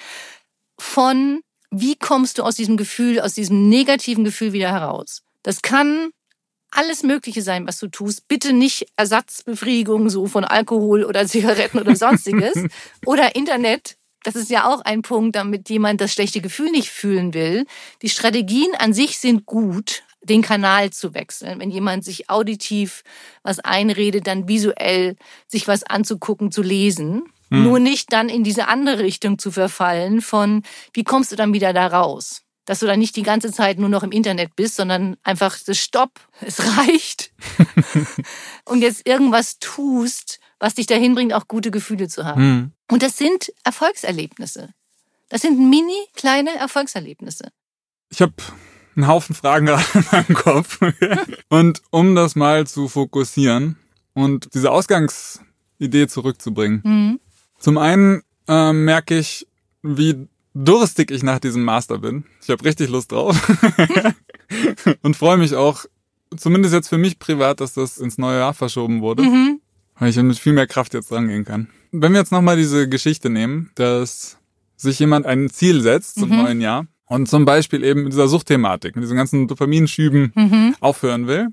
von, 0.79 1.41
wie 1.69 1.95
kommst 1.95 2.37
du 2.37 2.43
aus 2.43 2.55
diesem 2.55 2.77
Gefühl, 2.77 3.19
aus 3.19 3.33
diesem 3.33 3.69
negativen 3.69 4.23
Gefühl 4.23 4.53
wieder 4.53 4.71
heraus. 4.71 5.21
Das 5.43 5.61
kann 5.61 6.11
alles 6.75 7.03
Mögliche 7.03 7.41
sein, 7.41 7.67
was 7.67 7.79
du 7.79 7.87
tust. 7.87 8.27
Bitte 8.27 8.53
nicht 8.53 8.87
Ersatzbefriedigung 8.95 10.09
so 10.09 10.27
von 10.27 10.43
Alkohol 10.43 11.03
oder 11.03 11.25
Zigaretten 11.27 11.79
oder 11.79 11.95
sonstiges. 11.95 12.53
oder 13.05 13.35
Internet. 13.35 13.97
Das 14.23 14.35
ist 14.35 14.49
ja 14.49 14.71
auch 14.71 14.81
ein 14.81 15.01
Punkt, 15.01 15.35
damit 15.35 15.69
jemand 15.69 15.99
das 15.99 16.13
schlechte 16.13 16.39
Gefühl 16.39 16.71
nicht 16.71 16.89
fühlen 16.89 17.33
will. 17.33 17.65
Die 18.01 18.09
Strategien 18.09 18.73
an 18.77 18.93
sich 18.93 19.19
sind 19.19 19.45
gut, 19.45 20.03
den 20.21 20.41
Kanal 20.41 20.91
zu 20.91 21.13
wechseln. 21.13 21.59
Wenn 21.59 21.69
jemand 21.69 22.05
sich 22.05 22.29
auditiv 22.29 23.03
was 23.43 23.59
einredet, 23.59 24.27
dann 24.27 24.47
visuell 24.47 25.17
sich 25.47 25.67
was 25.67 25.83
anzugucken, 25.83 26.51
zu 26.51 26.61
lesen. 26.61 27.23
Nur 27.49 27.77
nicht 27.77 28.11
dann 28.11 28.29
in 28.29 28.43
diese 28.43 28.67
andere 28.67 28.99
Richtung 29.03 29.37
zu 29.37 29.51
verfallen 29.51 30.21
von, 30.21 30.63
wie 30.93 31.03
kommst 31.03 31.31
du 31.31 31.35
dann 31.35 31.53
wieder 31.53 31.71
da 31.71 31.85
raus? 31.85 32.41
Dass 32.65 32.79
du 32.79 32.85
dann 32.85 32.99
nicht 32.99 33.15
die 33.15 33.23
ganze 33.23 33.51
Zeit 33.51 33.77
nur 33.77 33.89
noch 33.89 34.03
im 34.03 34.11
Internet 34.11 34.55
bist, 34.55 34.75
sondern 34.75 35.17
einfach 35.23 35.57
das 35.65 35.77
Stopp, 35.77 36.19
es 36.41 36.61
reicht. 36.77 37.33
und 38.65 38.81
jetzt 38.81 39.07
irgendwas 39.07 39.59
tust, 39.59 40.39
was 40.59 40.75
dich 40.75 40.85
dahin 40.85 41.13
bringt, 41.13 41.33
auch 41.33 41.47
gute 41.47 41.71
Gefühle 41.71 42.07
zu 42.07 42.25
haben. 42.25 42.41
Hm. 42.41 42.71
Und 42.89 43.03
das 43.03 43.17
sind 43.17 43.51
Erfolgserlebnisse. 43.63 44.69
Das 45.29 45.41
sind 45.41 45.59
mini 45.59 46.05
kleine 46.15 46.55
Erfolgserlebnisse. 46.55 47.49
Ich 48.09 48.21
habe 48.21 48.33
einen 48.95 49.07
Haufen 49.07 49.35
Fragen 49.35 49.65
gerade 49.65 49.83
in 49.93 50.05
meinem 50.11 50.35
Kopf. 50.35 50.79
und 51.49 51.81
um 51.89 52.15
das 52.15 52.35
mal 52.35 52.67
zu 52.67 52.87
fokussieren 52.87 53.77
und 54.13 54.53
diese 54.53 54.71
Ausgangsidee 54.71 56.07
zurückzubringen. 56.07 56.81
Mhm. 56.83 57.19
Zum 57.57 57.77
einen 57.77 58.21
äh, 58.47 58.73
merke 58.73 59.17
ich, 59.17 59.47
wie 59.81 60.27
durstig 60.53 61.11
ich 61.11 61.23
nach 61.23 61.39
diesem 61.39 61.63
Master 61.63 61.99
bin. 61.99 62.25
Ich 62.41 62.49
habe 62.49 62.63
richtig 62.63 62.89
Lust 62.89 63.11
drauf. 63.11 63.35
und 65.01 65.15
freue 65.15 65.37
mich 65.37 65.55
auch, 65.55 65.85
zumindest 66.35 66.73
jetzt 66.73 66.89
für 66.89 66.97
mich 66.97 67.19
privat, 67.19 67.59
dass 67.59 67.73
das 67.73 67.97
ins 67.97 68.17
neue 68.17 68.39
Jahr 68.39 68.53
verschoben 68.53 69.01
wurde. 69.01 69.23
Mhm. 69.23 69.61
Weil 69.97 70.09
ich 70.09 70.17
mit 70.17 70.39
viel 70.39 70.53
mehr 70.53 70.67
Kraft 70.67 70.93
jetzt 70.93 71.11
rangehen 71.11 71.45
kann. 71.45 71.69
Wenn 71.91 72.13
wir 72.13 72.19
jetzt 72.19 72.31
nochmal 72.31 72.57
diese 72.57 72.89
Geschichte 72.89 73.29
nehmen, 73.29 73.71
dass 73.75 74.37
sich 74.75 74.99
jemand 74.99 75.25
ein 75.25 75.49
Ziel 75.49 75.81
setzt 75.81 76.15
zum 76.15 76.29
mhm. 76.29 76.37
neuen 76.37 76.61
Jahr 76.61 76.87
und 77.05 77.29
zum 77.29 77.45
Beispiel 77.45 77.83
eben 77.83 78.03
mit 78.03 78.13
dieser 78.13 78.27
Suchtthematik, 78.27 78.95
mit 78.95 79.03
diesen 79.03 79.17
ganzen 79.17 79.47
Dopaminschüben 79.47 80.31
mhm. 80.35 80.75
aufhören 80.79 81.27
will 81.27 81.49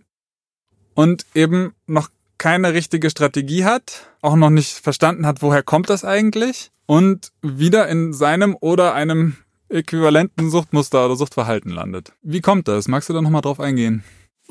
und 0.94 1.26
eben 1.34 1.74
noch 1.86 2.08
keine 2.38 2.72
richtige 2.72 3.10
Strategie 3.10 3.64
hat, 3.64 4.08
auch 4.22 4.36
noch 4.36 4.48
nicht 4.48 4.72
verstanden 4.72 5.26
hat, 5.26 5.42
woher 5.42 5.62
kommt 5.62 5.90
das 5.90 6.04
eigentlich 6.04 6.70
und 6.90 7.30
wieder 7.40 7.86
in 7.86 8.12
seinem 8.12 8.56
oder 8.60 8.94
einem 8.94 9.36
äquivalenten 9.68 10.50
Suchtmuster 10.50 11.06
oder 11.06 11.14
Suchtverhalten 11.14 11.70
landet. 11.70 12.14
Wie 12.20 12.40
kommt 12.40 12.66
das? 12.66 12.88
Magst 12.88 13.08
du 13.08 13.12
da 13.12 13.22
nochmal 13.22 13.42
drauf 13.42 13.60
eingehen? 13.60 14.02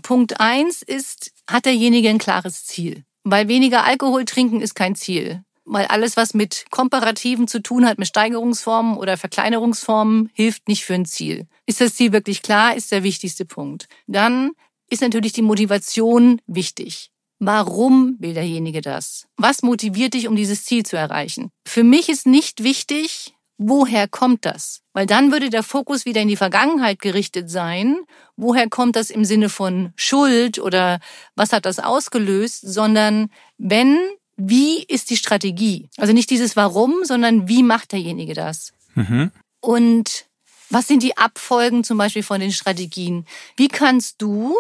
Punkt 0.03 0.39
eins 0.39 0.81
ist, 0.81 1.34
hat 1.50 1.65
derjenige 1.65 2.08
ein 2.08 2.17
klares 2.17 2.63
Ziel? 2.63 3.03
Weil 3.25 3.50
weniger 3.50 3.84
Alkohol 3.84 4.24
trinken 4.24 4.62
ist 4.62 4.74
kein 4.74 4.96
Ziel 4.96 5.43
weil 5.72 5.86
alles, 5.86 6.17
was 6.17 6.34
mit 6.34 6.65
Komparativen 6.72 7.48
zu 7.48 7.62
tun 7.62 7.86
hat, 7.86 8.00
mit 8.00 8.08
Steigerungsformen 8.08 8.98
oder 8.98 9.17
Verkleinerungsformen, 9.17 10.31
hilft 10.34 10.67
nicht 10.67 10.84
für 10.84 10.96
ein 10.96 11.05
Ziel. 11.05 11.46
Ist 11.67 11.79
das 11.79 11.93
Ziel 11.93 12.12
wirklich 12.12 12.41
klar, 12.41 12.75
ist 12.75 12.91
der 12.91 13.03
wichtigste 13.03 13.46
Punkt. 13.46 13.88
Dann 14.08 14.53
ist 14.89 15.03
natürlich 15.03 15.31
die 15.34 15.43
Motivation 15.43 16.41
wichtig. 16.48 17.12
Warum 17.39 18.17
will 18.19 18.34
derjenige 18.34 18.81
das? 18.81 19.27
Was 19.38 19.63
motiviert 19.63 20.13
dich, 20.13 20.27
um 20.27 20.36
dieses 20.36 20.65
Ziel 20.65 20.86
zu 20.86 20.98
erreichen? 20.98 21.51
Für 21.65 21.84
mich 21.84 22.10
ist 22.10 22.27
nicht 22.27 22.63
wichtig, 22.63 23.34
woher 23.58 24.08
kommt 24.08 24.46
das? 24.46 24.81
Weil 24.93 25.05
dann 25.05 25.31
würde 25.31 25.50
der 25.50 25.63
Fokus 25.63 26.05
wieder 26.05 26.22
in 26.22 26.27
die 26.27 26.36
Vergangenheit 26.36 27.00
gerichtet 27.00 27.50
sein. 27.50 27.98
Woher 28.36 28.69
kommt 28.69 28.98
das 28.98 29.10
im 29.10 29.24
Sinne 29.24 29.48
von 29.48 29.93
Schuld 29.96 30.60
oder 30.60 31.00
was 31.36 31.53
hat 31.53 31.65
das 31.65 31.79
ausgelöst? 31.79 32.62
Sondern 32.62 33.29
wenn 33.58 33.98
wie 34.41 34.84
ist 34.84 35.10
die 35.10 35.17
Strategie? 35.17 35.89
Also 35.98 36.13
nicht 36.13 36.29
dieses 36.29 36.55
Warum, 36.55 37.03
sondern 37.03 37.50
wie 37.50 37.62
macht 37.62 37.91
derjenige 37.91 38.34
das? 38.34 38.72
Mhm. 38.96 39.31
Und 39.60 40.27
was 40.69 40.88
sind 40.88 41.03
die 41.03 41.17
Abfolgen 41.17 41.84
zum 41.84 41.98
Beispiel 41.98 42.24
von 42.24 42.39
den 42.39 42.53
Strategien? 42.53 43.25
Wie 43.58 43.67
kannst 43.67 44.22
du 44.22 44.58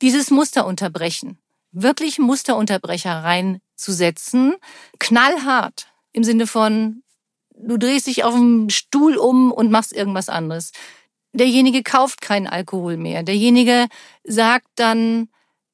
dieses 0.00 0.30
Muster 0.30 0.64
unterbrechen? 0.66 1.38
Wirklich 1.78 2.18
Musterunterbrecher 2.18 3.22
reinzusetzen, 3.22 4.54
knallhart 4.98 5.88
im 6.12 6.24
Sinne 6.24 6.46
von, 6.46 7.02
du 7.54 7.76
drehst 7.76 8.06
dich 8.06 8.24
auf 8.24 8.32
dem 8.32 8.70
Stuhl 8.70 9.18
um 9.18 9.52
und 9.52 9.70
machst 9.70 9.92
irgendwas 9.92 10.30
anderes. 10.30 10.72
Derjenige 11.34 11.82
kauft 11.82 12.22
keinen 12.22 12.46
Alkohol 12.46 12.96
mehr. 12.96 13.22
Derjenige 13.22 13.88
sagt 14.24 14.68
dann, 14.76 15.28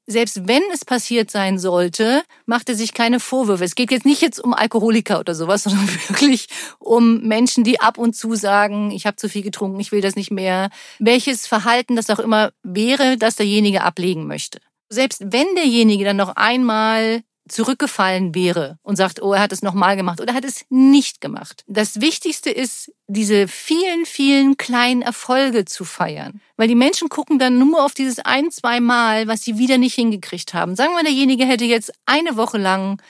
selbst 0.09 0.49
wenn 0.49 0.63
es 0.73 0.85
passiert 0.85 1.31
sein 1.31 1.61
sollte, 1.61 2.25
macht 2.47 2.69
er 2.69 2.75
sich 2.75 2.95
keine 2.95 3.21
Vorwürfe. 3.21 3.63
Es 3.63 3.77
geht 3.77 3.93
jetzt 3.93 4.05
nicht 4.05 4.23
jetzt 4.23 4.41
um 4.41 4.55
Alkoholiker 4.55 5.21
oder 5.21 5.37
sowas, 5.37 5.63
sondern 5.65 5.89
wirklich 6.09 6.49
um 6.81 7.23
Menschen, 7.23 7.63
die 7.63 7.81
ab 7.81 7.97
und 7.97 8.17
zu 8.17 8.35
sagen, 8.35 8.91
ich 8.91 9.07
habe 9.07 9.15
zu 9.15 9.29
viel 9.29 9.43
getrunken, 9.43 9.79
ich 9.79 9.93
will 9.93 10.01
das 10.01 10.17
nicht 10.17 10.33
mehr. 10.33 10.71
Welches 10.99 11.47
Verhalten 11.47 11.95
das 11.95 12.11
auch 12.11 12.19
immer 12.19 12.51
wäre, 12.65 13.17
das 13.17 13.37
derjenige 13.37 13.85
ablegen 13.85 14.27
möchte. 14.27 14.59
Selbst 14.93 15.23
wenn 15.25 15.55
derjenige 15.57 16.05
dann 16.05 16.17
noch 16.17 16.37
einmal 16.37 17.23
zurückgefallen 17.49 18.35
wäre 18.35 18.79
und 18.83 18.97
sagt, 18.97 19.23
oh, 19.23 19.33
er 19.33 19.41
hat 19.41 19.53
es 19.53 19.63
nochmal 19.63 19.97
gemacht 19.97 20.21
oder 20.21 20.35
hat 20.35 20.45
es 20.45 20.65
nicht 20.69 21.21
gemacht. 21.21 21.65
Das 21.67 22.01
Wichtigste 22.01 22.51
ist, 22.51 22.93
diese 23.09 23.49
vielen, 23.49 24.07
vielen 24.07 24.57
kleinen 24.57 25.03
Erfolge 25.03 25.65
zu 25.65 25.85
feiern. 25.85 26.41
Weil 26.57 26.69
die 26.69 26.75
Menschen 26.75 27.09
gucken 27.09 27.39
dann 27.39 27.59
nur 27.59 27.85
auf 27.85 27.95
dieses 27.95 28.21
ein, 28.21 28.51
zwei 28.51 28.81
Mal, 28.81 29.27
was 29.29 29.43
sie 29.43 29.59
wieder 29.59 29.79
nicht 29.79 29.95
hingekriegt 29.95 30.55
haben. 30.55 30.77
Sagen 30.77 30.95
wir, 30.95 31.03
derjenige 31.03 31.47
hätte 31.47 31.65
jetzt 31.65 31.93
eine 32.07 32.37
Woche 32.37 32.59
lang 32.59 33.01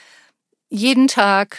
jeden 0.70 1.08
Tag 1.08 1.58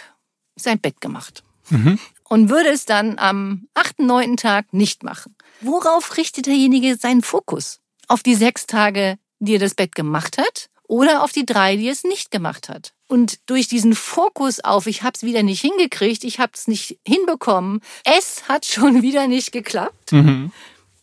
sein 0.56 0.80
Bett 0.80 1.00
gemacht. 1.00 1.44
Mhm. 1.70 1.98
Und 2.28 2.48
würde 2.48 2.70
es 2.70 2.86
dann 2.86 3.18
am 3.18 3.68
achten, 3.74 4.06
neunten 4.06 4.36
Tag 4.36 4.72
nicht 4.72 5.02
machen. 5.02 5.36
Worauf 5.60 6.16
richtet 6.16 6.46
derjenige 6.46 6.96
seinen 6.96 7.22
Fokus? 7.22 7.80
Auf 8.08 8.22
die 8.22 8.34
sechs 8.34 8.66
Tage, 8.66 9.18
die 9.38 9.58
das 9.58 9.74
Bett 9.74 9.94
gemacht 9.94 10.38
hat? 10.38 10.68
oder 10.86 11.22
auf 11.22 11.32
die 11.32 11.46
drei, 11.46 11.76
die 11.76 11.88
es 11.88 12.04
nicht 12.04 12.30
gemacht 12.30 12.68
hat. 12.68 12.92
Und 13.06 13.38
durch 13.46 13.68
diesen 13.68 13.94
Fokus 13.94 14.60
auf, 14.60 14.86
ich 14.86 15.02
habe 15.02 15.12
es 15.14 15.22
wieder 15.22 15.42
nicht 15.42 15.60
hingekriegt, 15.60 16.24
ich 16.24 16.38
habe 16.38 16.52
es 16.54 16.68
nicht 16.68 16.98
hinbekommen, 17.06 17.80
es 18.04 18.48
hat 18.48 18.64
schon 18.66 19.02
wieder 19.02 19.26
nicht 19.26 19.52
geklappt, 19.52 20.12
mhm. 20.12 20.52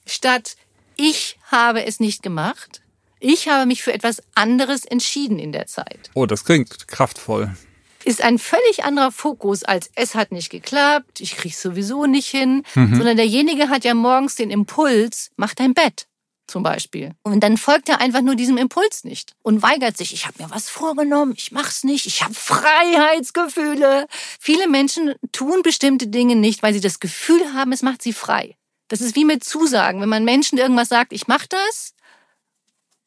statt 0.05 0.55
ich 0.95 1.37
habe 1.49 1.85
es 1.85 1.99
nicht 1.99 2.21
gemacht, 2.21 2.81
ich 3.19 3.47
habe 3.47 3.65
mich 3.65 3.83
für 3.83 3.93
etwas 3.93 4.21
anderes 4.35 4.83
entschieden 4.85 5.39
in 5.39 5.51
der 5.51 5.67
Zeit. 5.67 6.09
Oh, 6.13 6.25
das 6.25 6.43
klingt 6.43 6.87
kraftvoll. 6.87 7.55
Ist 8.03 8.23
ein 8.23 8.39
völlig 8.39 8.83
anderer 8.83 9.11
Fokus 9.11 9.63
als 9.63 9.91
es 9.93 10.15
hat 10.15 10.31
nicht 10.31 10.49
geklappt, 10.49 11.21
ich 11.21 11.37
krieg's 11.37 11.61
sowieso 11.61 12.07
nicht 12.07 12.29
hin, 12.29 12.63
mhm. 12.73 12.95
sondern 12.95 13.15
derjenige 13.15 13.69
hat 13.69 13.83
ja 13.83 13.93
morgens 13.93 14.35
den 14.35 14.49
Impuls, 14.49 15.29
mach 15.37 15.53
dein 15.53 15.75
Bett 15.75 16.07
zum 16.51 16.63
Beispiel. 16.63 17.15
Und 17.23 17.41
dann 17.41 17.57
folgt 17.57 17.89
er 17.89 17.99
einfach 17.99 18.21
nur 18.21 18.35
diesem 18.35 18.57
Impuls 18.57 19.03
nicht 19.03 19.33
und 19.41 19.63
weigert 19.63 19.97
sich. 19.97 20.13
Ich 20.13 20.27
habe 20.27 20.43
mir 20.43 20.51
was 20.51 20.69
vorgenommen, 20.69 21.33
ich 21.35 21.51
mach's 21.51 21.83
nicht, 21.83 22.05
ich 22.05 22.21
habe 22.21 22.33
Freiheitsgefühle. 22.33 24.07
Viele 24.39 24.67
Menschen 24.67 25.15
tun 25.31 25.63
bestimmte 25.63 26.07
Dinge 26.07 26.35
nicht, 26.35 26.61
weil 26.61 26.73
sie 26.73 26.81
das 26.81 26.99
Gefühl 26.99 27.53
haben, 27.53 27.71
es 27.71 27.81
macht 27.81 28.01
sie 28.01 28.13
frei. 28.13 28.55
Das 28.89 29.01
ist 29.01 29.15
wie 29.15 29.25
mit 29.25 29.43
Zusagen. 29.43 30.01
Wenn 30.01 30.09
man 30.09 30.25
Menschen 30.25 30.57
irgendwas 30.57 30.89
sagt, 30.89 31.13
ich 31.13 31.27
mach 31.27 31.47
das, 31.47 31.93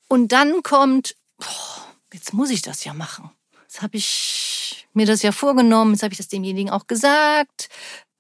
und 0.09 0.33
dann 0.33 0.63
kommt, 0.63 1.17
boah, 1.39 1.89
jetzt 2.13 2.33
muss 2.33 2.51
ich 2.51 2.63
das 2.63 2.85
ja 2.85 2.95
machen. 2.95 3.31
Jetzt 3.63 3.83
habe 3.83 3.97
ich 3.97 4.87
mir 4.93 5.07
das 5.07 5.23
ja 5.23 5.33
vorgenommen, 5.33 5.93
jetzt 5.93 6.03
habe 6.03 6.13
ich 6.13 6.19
das 6.19 6.29
demjenigen 6.29 6.71
auch 6.71 6.87
gesagt. 6.87 7.69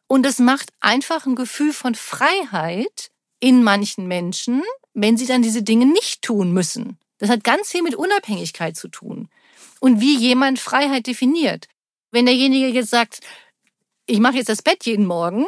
Und 0.07 0.26
es 0.26 0.38
macht 0.38 0.73
einfach 0.81 1.26
ein 1.26 1.37
Gefühl 1.37 1.73
von 1.73 1.95
Freiheit 1.95 3.11
in 3.40 3.62
manchen 3.62 4.09
Menschen, 4.09 4.62
wenn 4.94 5.16
sie 5.16 5.26
dann 5.26 5.42
diese 5.42 5.62
Dinge 5.62 5.86
nicht 5.86 6.22
tun 6.22 6.52
müssen. 6.52 6.98
Das 7.18 7.28
hat 7.28 7.44
ganz 7.44 7.70
viel 7.70 7.82
mit 7.82 7.94
Unabhängigkeit 7.94 8.76
zu 8.76 8.88
tun 8.88 9.28
und 9.80 10.00
wie 10.00 10.16
jemand 10.16 10.58
Freiheit 10.58 11.06
definiert. 11.06 11.66
Wenn 12.10 12.26
derjenige 12.26 12.68
jetzt 12.68 12.90
sagt, 12.90 13.20
ich 14.06 14.20
mache 14.20 14.36
jetzt 14.36 14.48
das 14.48 14.62
Bett 14.62 14.84
jeden 14.86 15.06
Morgen 15.06 15.46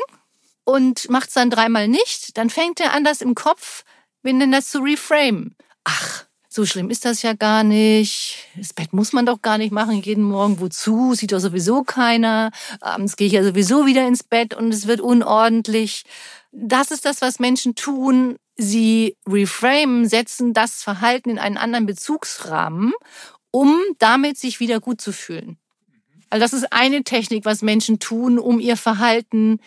und 0.64 1.08
macht 1.10 1.28
es 1.28 1.34
dann 1.34 1.50
dreimal 1.50 1.88
nicht, 1.88 2.36
dann 2.36 2.50
fängt 2.50 2.80
er 2.80 2.92
an, 2.92 3.04
das 3.04 3.20
im 3.20 3.34
Kopf, 3.34 3.84
wenn 4.22 4.40
denn 4.40 4.52
das 4.52 4.70
zu 4.70 4.80
reframe. 4.80 5.54
Ach, 5.84 6.26
so 6.56 6.64
schlimm 6.64 6.88
ist 6.88 7.04
das 7.04 7.20
ja 7.20 7.34
gar 7.34 7.64
nicht. 7.64 8.38
Das 8.56 8.72
Bett 8.72 8.94
muss 8.94 9.12
man 9.12 9.26
doch 9.26 9.42
gar 9.42 9.58
nicht 9.58 9.72
machen 9.72 10.00
jeden 10.00 10.25
Morgen. 10.25 10.58
Wozu? 10.58 11.14
Sieht 11.14 11.32
doch 11.32 11.38
sowieso 11.38 11.84
keiner. 11.84 12.50
Abends 12.80 13.16
gehe 13.16 13.26
ich 13.26 13.34
ja 13.34 13.44
sowieso 13.44 13.84
wieder 13.84 14.08
ins 14.08 14.22
Bett 14.22 14.54
und 14.54 14.72
es 14.72 14.86
wird 14.86 15.02
unordentlich. 15.02 16.04
Das 16.52 16.90
ist 16.90 17.04
das, 17.04 17.20
was 17.20 17.38
Menschen 17.40 17.75
tun, 17.75 18.36
sie 18.56 19.16
reframen, 19.28 20.08
setzen 20.08 20.54
das 20.54 20.82
Verhalten 20.82 21.28
in 21.28 21.38
einen 21.38 21.58
anderen 21.58 21.84
Bezugsrahmen, 21.84 22.94
um 23.50 23.78
damit 23.98 24.38
sich 24.38 24.58
wieder 24.58 24.80
gut 24.80 24.98
zu 25.02 25.12
fühlen. 25.12 25.58
Also 26.30 26.42
das 26.42 26.54
ist 26.54 26.72
eine 26.72 27.04
Technik, 27.04 27.44
was 27.44 27.60
Menschen 27.60 27.98
tun, 27.98 28.38
um 28.38 28.60
ihr 28.60 28.78
Verhalten 28.78 29.60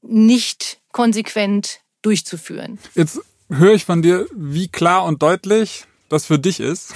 nicht 0.00 0.80
konsequent 0.92 1.80
durchzuführen. 2.00 2.78
Jetzt 2.94 3.20
höre 3.50 3.74
ich 3.74 3.84
von 3.84 4.00
dir, 4.00 4.26
wie 4.34 4.68
klar 4.68 5.04
und 5.04 5.22
deutlich 5.22 5.84
das 6.12 6.26
für 6.26 6.38
dich 6.38 6.60
ist. 6.60 6.94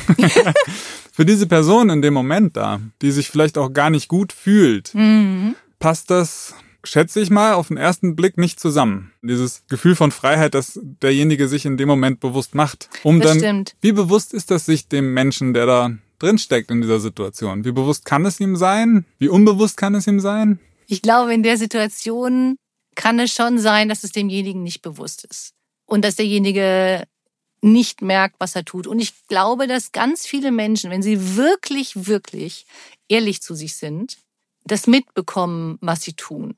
für 1.12 1.24
diese 1.24 1.46
Person 1.46 1.90
in 1.90 2.02
dem 2.02 2.14
Moment 2.14 2.56
da, 2.56 2.80
die 3.02 3.10
sich 3.10 3.30
vielleicht 3.30 3.58
auch 3.58 3.72
gar 3.72 3.90
nicht 3.90 4.08
gut 4.08 4.32
fühlt, 4.32 4.94
mhm. 4.94 5.56
passt 5.78 6.10
das 6.10 6.54
schätze 6.86 7.20
ich 7.20 7.30
mal, 7.30 7.54
auf 7.54 7.68
den 7.68 7.76
ersten 7.76 8.16
Blick 8.16 8.38
nicht 8.38 8.60
zusammen. 8.60 9.12
Dieses 9.22 9.64
Gefühl 9.68 9.96
von 9.96 10.12
Freiheit, 10.12 10.54
das 10.54 10.78
derjenige 10.82 11.48
sich 11.48 11.66
in 11.66 11.76
dem 11.76 11.88
Moment 11.88 12.20
bewusst 12.20 12.54
macht. 12.54 12.88
Um 13.02 13.20
das 13.20 13.32
dann, 13.32 13.38
stimmt. 13.38 13.76
Wie 13.80 13.92
bewusst 13.92 14.32
ist 14.32 14.50
das 14.50 14.66
sich 14.66 14.88
dem 14.88 15.12
Menschen, 15.12 15.54
der 15.54 15.66
da 15.66 15.90
drinsteckt 16.18 16.70
in 16.70 16.80
dieser 16.80 17.00
Situation? 17.00 17.64
Wie 17.64 17.72
bewusst 17.72 18.04
kann 18.04 18.24
es 18.24 18.40
ihm 18.40 18.56
sein? 18.56 19.04
Wie 19.18 19.28
unbewusst 19.28 19.76
kann 19.76 19.94
es 19.94 20.06
ihm 20.06 20.20
sein? 20.20 20.60
Ich 20.86 21.02
glaube, 21.02 21.34
in 21.34 21.42
der 21.42 21.56
Situation 21.56 22.56
kann 22.94 23.18
es 23.18 23.32
schon 23.32 23.58
sein, 23.58 23.88
dass 23.88 24.04
es 24.04 24.12
demjenigen 24.12 24.62
nicht 24.62 24.82
bewusst 24.82 25.24
ist. 25.24 25.52
Und 25.84 26.04
dass 26.04 26.16
derjenige 26.16 27.04
nicht 27.72 28.02
merkt, 28.02 28.36
was 28.38 28.54
er 28.56 28.64
tut. 28.64 28.86
Und 28.86 29.00
ich 29.00 29.26
glaube, 29.28 29.66
dass 29.66 29.92
ganz 29.92 30.26
viele 30.26 30.50
Menschen, 30.50 30.90
wenn 30.90 31.02
sie 31.02 31.36
wirklich, 31.36 32.06
wirklich 32.06 32.66
ehrlich 33.08 33.42
zu 33.42 33.54
sich 33.54 33.76
sind, 33.76 34.18
das 34.64 34.86
mitbekommen, 34.86 35.78
was 35.80 36.02
sie 36.02 36.14
tun. 36.14 36.54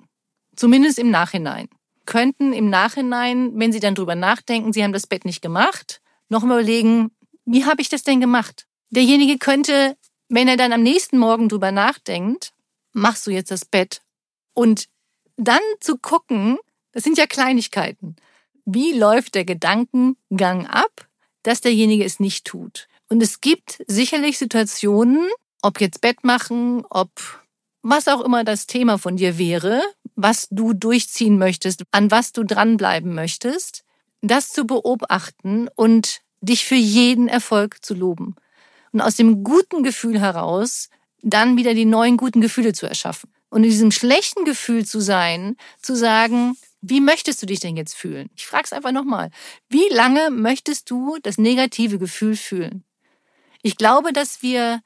Zumindest 0.56 0.98
im 0.98 1.10
Nachhinein. 1.10 1.68
könnten 2.06 2.54
im 2.54 2.70
Nachhinein, 2.70 3.52
wenn 3.54 3.70
sie 3.70 3.80
dann 3.80 3.94
drüber 3.94 4.14
nachdenken, 4.14 4.72
sie 4.72 4.82
haben 4.82 4.94
das 4.94 5.06
Bett 5.06 5.26
nicht 5.26 5.42
gemacht, 5.42 6.00
noch 6.30 6.42
mal 6.42 6.60
überlegen, 6.60 7.10
wie 7.44 7.66
habe 7.66 7.82
ich 7.82 7.90
das 7.90 8.02
denn 8.02 8.18
gemacht? 8.18 8.66
Derjenige 8.88 9.36
könnte, 9.36 9.94
wenn 10.30 10.48
er 10.48 10.56
dann 10.56 10.72
am 10.72 10.82
nächsten 10.82 11.18
Morgen 11.18 11.50
drüber 11.50 11.70
nachdenkt, 11.70 12.52
machst 12.92 13.26
du 13.26 13.30
jetzt 13.30 13.50
das 13.50 13.66
Bett? 13.66 14.00
Und 14.54 14.88
dann 15.36 15.60
zu 15.80 15.98
gucken, 15.98 16.58
das 16.92 17.04
sind 17.04 17.18
ja 17.18 17.26
Kleinigkeiten. 17.26 18.16
Wie 18.70 18.92
läuft 18.92 19.34
der 19.34 19.46
Gedankengang 19.46 20.66
ab, 20.66 21.08
dass 21.42 21.62
derjenige 21.62 22.04
es 22.04 22.20
nicht 22.20 22.44
tut? 22.44 22.86
Und 23.08 23.22
es 23.22 23.40
gibt 23.40 23.82
sicherlich 23.86 24.36
Situationen, 24.36 25.26
ob 25.62 25.80
jetzt 25.80 26.02
Bett 26.02 26.22
machen, 26.22 26.84
ob 26.90 27.08
was 27.80 28.08
auch 28.08 28.20
immer 28.20 28.44
das 28.44 28.66
Thema 28.66 28.98
von 28.98 29.16
dir 29.16 29.38
wäre, 29.38 29.80
was 30.16 30.48
du 30.50 30.74
durchziehen 30.74 31.38
möchtest, 31.38 31.84
an 31.92 32.10
was 32.10 32.32
du 32.32 32.44
dranbleiben 32.44 33.14
möchtest, 33.14 33.84
das 34.20 34.50
zu 34.50 34.66
beobachten 34.66 35.70
und 35.74 36.20
dich 36.42 36.66
für 36.66 36.74
jeden 36.74 37.26
Erfolg 37.26 37.82
zu 37.82 37.94
loben. 37.94 38.36
Und 38.92 39.00
aus 39.00 39.16
dem 39.16 39.44
guten 39.44 39.82
Gefühl 39.82 40.20
heraus 40.20 40.90
dann 41.22 41.56
wieder 41.56 41.72
die 41.72 41.86
neuen 41.86 42.18
guten 42.18 42.42
Gefühle 42.42 42.74
zu 42.74 42.86
erschaffen. 42.86 43.30
Und 43.48 43.64
in 43.64 43.70
diesem 43.70 43.92
schlechten 43.92 44.44
Gefühl 44.44 44.84
zu 44.84 45.00
sein, 45.00 45.56
zu 45.80 45.96
sagen, 45.96 46.54
wie 46.80 47.00
möchtest 47.00 47.42
du 47.42 47.46
dich 47.46 47.60
denn 47.60 47.76
jetzt 47.76 47.96
fühlen? 47.96 48.30
Ich 48.36 48.46
frage 48.46 48.64
es 48.64 48.72
einfach 48.72 48.92
nochmal. 48.92 49.30
Wie 49.68 49.88
lange 49.90 50.30
möchtest 50.30 50.90
du 50.90 51.18
das 51.22 51.38
negative 51.38 51.98
Gefühl 51.98 52.36
fühlen? 52.36 52.84
Ich 53.62 53.76
glaube, 53.76 54.12
dass 54.12 54.42
wir 54.42 54.80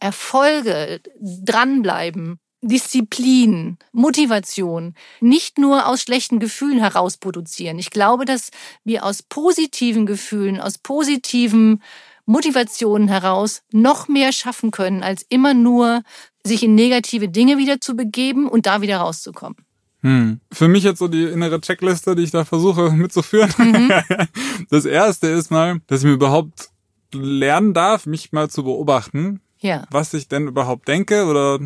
Erfolge, 0.00 1.00
dranbleiben, 1.20 2.40
Disziplin, 2.60 3.76
Motivation 3.92 4.94
nicht 5.20 5.58
nur 5.58 5.86
aus 5.86 6.02
schlechten 6.02 6.38
Gefühlen 6.38 6.78
heraus 6.78 7.16
produzieren. 7.16 7.78
Ich 7.78 7.90
glaube, 7.90 8.24
dass 8.24 8.50
wir 8.84 9.04
aus 9.04 9.22
positiven 9.22 10.06
Gefühlen, 10.06 10.60
aus 10.60 10.78
positiven 10.78 11.82
Motivationen 12.24 13.08
heraus 13.08 13.62
noch 13.72 14.06
mehr 14.06 14.32
schaffen 14.32 14.70
können, 14.70 15.02
als 15.02 15.24
immer 15.28 15.54
nur 15.54 16.02
sich 16.44 16.62
in 16.62 16.76
negative 16.76 17.28
Dinge 17.28 17.58
wieder 17.58 17.80
zu 17.80 17.96
begeben 17.96 18.48
und 18.48 18.66
da 18.66 18.80
wieder 18.80 18.98
rauszukommen. 18.98 19.56
Hm. 20.02 20.40
Für 20.50 20.68
mich 20.68 20.82
jetzt 20.82 20.98
so 20.98 21.08
die 21.08 21.24
innere 21.24 21.60
Checkliste, 21.60 22.16
die 22.16 22.24
ich 22.24 22.32
da 22.32 22.44
versuche 22.44 22.90
mitzuführen. 22.90 23.52
Mhm. 23.56 23.92
Das 24.70 24.84
erste 24.84 25.28
ist 25.28 25.50
mal, 25.50 25.80
dass 25.86 26.00
ich 26.00 26.06
mir 26.06 26.12
überhaupt 26.12 26.70
lernen 27.14 27.74
darf, 27.74 28.06
mich 28.06 28.32
mal 28.32 28.48
zu 28.48 28.64
beobachten, 28.64 29.40
ja. 29.58 29.86
was 29.90 30.14
ich 30.14 30.28
denn 30.28 30.48
überhaupt 30.48 30.88
denke 30.88 31.26
oder 31.26 31.58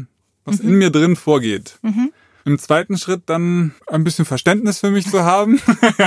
was 0.45 0.63
mhm. 0.63 0.69
in 0.69 0.79
mir 0.79 0.91
drin 0.91 1.17
vorgeht. 1.17 1.79
Mhm. 1.83 2.13
Im 2.45 2.59
zweiten 2.61 2.97
Schritt 2.97 3.23
dann 3.27 3.75
ein 3.89 4.05
bisschen 4.05 4.25
Verständnis 4.25 4.79
für 4.79 4.91
mich 4.91 5.11
zu 5.11 5.25
haben. 5.25 5.61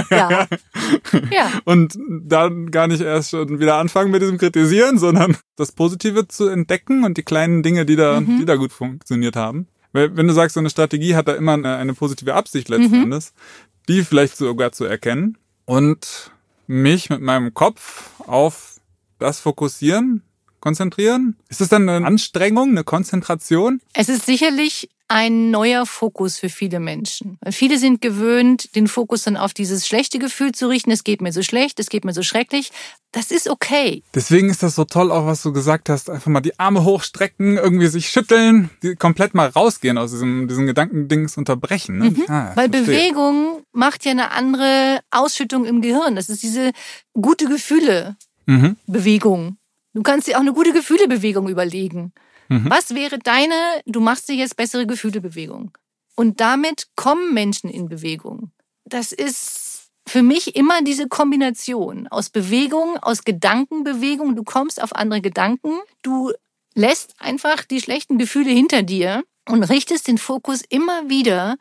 ja. 0.09 0.47
ja. 1.31 1.51
Und 1.65 1.97
dann 2.07 2.71
gar 2.71 2.87
nicht 2.87 3.01
erst 3.01 3.31
schon 3.31 3.59
wieder 3.59 3.75
anfangen 3.75 4.11
mit 4.11 4.21
diesem 4.21 4.37
Kritisieren, 4.37 4.97
sondern 4.97 5.35
das 5.57 5.73
Positive 5.73 6.27
zu 6.29 6.47
entdecken 6.47 7.03
und 7.03 7.17
die 7.17 7.23
kleinen 7.23 7.61
Dinge, 7.61 7.85
die 7.85 7.97
da, 7.97 8.21
mhm. 8.21 8.39
die 8.39 8.45
da 8.45 8.55
gut 8.55 8.71
funktioniert 8.71 9.35
haben. 9.35 9.67
Weil 9.91 10.15
wenn 10.15 10.27
du 10.27 10.33
sagst, 10.33 10.53
so 10.53 10.59
eine 10.59 10.69
Strategie 10.69 11.15
hat 11.15 11.27
da 11.27 11.33
immer 11.33 11.53
eine, 11.53 11.77
eine 11.77 11.93
positive 11.93 12.33
Absicht 12.33 12.69
letzten 12.69 12.97
mhm. 12.97 13.03
Endes, 13.03 13.33
die 13.87 14.03
vielleicht 14.03 14.37
sogar 14.37 14.71
zu 14.71 14.85
erkennen 14.85 15.37
und 15.65 16.31
mich 16.67 17.09
mit 17.09 17.21
meinem 17.21 17.53
Kopf 17.53 18.11
auf 18.19 18.79
das 19.17 19.39
fokussieren, 19.39 20.23
konzentrieren? 20.59 21.35
Ist 21.49 21.61
das 21.61 21.69
dann 21.69 21.89
eine 21.89 22.05
Anstrengung, 22.05 22.69
eine 22.69 22.83
Konzentration? 22.83 23.81
Es 23.93 24.09
ist 24.09 24.25
sicherlich 24.25 24.89
ein 25.09 25.49
neuer 25.49 25.87
Fokus 25.87 26.37
für 26.37 26.49
viele 26.49 26.79
Menschen. 26.79 27.39
Viele 27.49 27.79
sind 27.79 27.99
gewöhnt, 27.99 28.75
den 28.75 28.87
Fokus 28.87 29.23
dann 29.23 29.37
auf 29.37 29.53
dieses 29.55 29.87
schlechte 29.87 30.19
Gefühl 30.19 30.51
zu 30.51 30.67
richten. 30.69 30.91
Es 30.91 31.03
geht 31.03 31.21
mir 31.21 31.33
so 31.33 31.41
schlecht, 31.41 31.79
es 31.79 31.89
geht 31.89 32.05
mir 32.05 32.13
so 32.13 32.21
schrecklich. 32.21 32.71
Das 33.11 33.31
ist 33.31 33.49
okay. 33.49 34.03
Deswegen 34.13 34.51
ist 34.51 34.61
das 34.61 34.75
so 34.75 34.85
toll, 34.85 35.11
auch 35.11 35.25
was 35.25 35.41
du 35.41 35.51
gesagt 35.51 35.89
hast. 35.89 36.11
Einfach 36.11 36.29
mal 36.29 36.41
die 36.41 36.59
Arme 36.59 36.83
hochstrecken, 36.83 37.57
irgendwie 37.57 37.87
sich 37.87 38.09
schütteln, 38.09 38.69
komplett 38.99 39.33
mal 39.33 39.47
rausgehen 39.47 39.97
aus 39.97 40.11
diesem, 40.11 40.47
diesem 40.47 40.67
Gedankendings 40.67 41.37
unterbrechen. 41.37 41.97
Ne? 41.97 42.11
Mhm. 42.11 42.25
Ah, 42.27 42.51
Weil 42.53 42.69
verstehe. 42.69 43.09
Bewegung 43.09 43.63
macht 43.71 44.05
ja 44.05 44.11
eine 44.11 44.29
andere 44.31 44.99
Ausschüttung 45.09 45.65
im 45.65 45.81
Gehirn. 45.81 46.15
Das 46.15 46.29
ist 46.29 46.43
diese 46.43 46.71
gute 47.13 47.45
Gefühle. 47.45 48.15
Mhm. 48.45 48.77
Bewegung. 48.85 49.57
Du 49.95 50.03
kannst 50.03 50.27
dir 50.27 50.37
auch 50.37 50.41
eine 50.41 50.53
gute 50.53 50.71
Gefühlebewegung 50.71 51.49
überlegen. 51.49 52.13
Mhm. 52.49 52.69
Was 52.69 52.93
wäre 52.93 53.19
deine, 53.19 53.81
du 53.85 54.01
machst 54.01 54.27
dir 54.27 54.35
jetzt 54.35 54.57
bessere 54.57 54.85
Gefühlebewegung? 54.85 55.71
Und 56.15 56.41
damit 56.41 56.87
kommen 56.95 57.33
Menschen 57.33 57.69
in 57.69 57.87
Bewegung. 57.87 58.51
Das 58.83 59.11
ist 59.11 59.89
für 60.07 60.23
mich 60.23 60.55
immer 60.55 60.81
diese 60.81 61.07
Kombination 61.07 62.07
aus 62.07 62.29
Bewegung, 62.29 62.97
aus 62.97 63.23
Gedankenbewegung. 63.23 64.35
Du 64.35 64.43
kommst 64.43 64.81
auf 64.81 64.95
andere 64.95 65.21
Gedanken. 65.21 65.77
Du 66.01 66.33
lässt 66.73 67.13
einfach 67.19 67.63
die 67.63 67.79
schlechten 67.79 68.17
Gefühle 68.17 68.49
hinter 68.49 68.81
dir 68.83 69.23
und 69.47 69.63
richtest 69.63 70.07
den 70.07 70.17
Fokus 70.17 70.61
immer 70.67 71.09
wieder, 71.09 71.57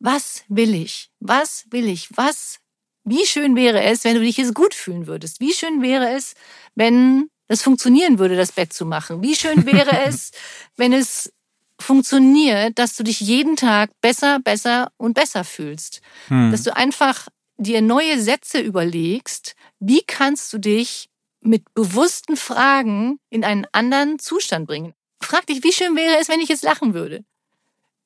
was 0.00 0.44
will 0.48 0.74
ich? 0.74 1.10
Was 1.20 1.66
will 1.70 1.88
ich? 1.88 2.08
Was? 2.14 2.58
Wie 3.04 3.26
schön 3.26 3.54
wäre 3.54 3.82
es, 3.82 4.04
wenn 4.04 4.16
du 4.16 4.22
dich 4.22 4.38
jetzt 4.38 4.54
gut 4.54 4.74
fühlen 4.74 5.06
würdest? 5.06 5.40
Wie 5.40 5.52
schön 5.52 5.80
wäre 5.82 6.10
es, 6.10 6.34
wenn 6.74 7.30
das 7.54 7.62
funktionieren 7.62 8.18
würde, 8.18 8.36
das 8.36 8.52
Bett 8.52 8.72
zu 8.72 8.84
machen. 8.84 9.22
Wie 9.22 9.36
schön 9.36 9.64
wäre 9.64 9.96
es, 10.06 10.32
wenn 10.76 10.92
es 10.92 11.32
funktioniert, 11.80 12.78
dass 12.78 12.96
du 12.96 13.04
dich 13.04 13.20
jeden 13.20 13.56
Tag 13.56 13.90
besser, 14.00 14.40
besser 14.40 14.90
und 14.96 15.14
besser 15.14 15.44
fühlst. 15.44 16.00
Hm. 16.28 16.50
Dass 16.50 16.62
du 16.62 16.74
einfach 16.74 17.28
dir 17.56 17.80
neue 17.80 18.20
Sätze 18.20 18.60
überlegst, 18.60 19.54
wie 19.78 20.02
kannst 20.02 20.52
du 20.52 20.58
dich 20.58 21.08
mit 21.40 21.72
bewussten 21.74 22.36
Fragen 22.36 23.18
in 23.30 23.44
einen 23.44 23.66
anderen 23.72 24.18
Zustand 24.18 24.66
bringen. 24.66 24.94
Frag 25.20 25.46
dich, 25.46 25.62
wie 25.62 25.72
schön 25.72 25.94
wäre 25.94 26.18
es, 26.18 26.28
wenn 26.28 26.40
ich 26.40 26.48
jetzt 26.48 26.64
lachen 26.64 26.94
würde? 26.94 27.24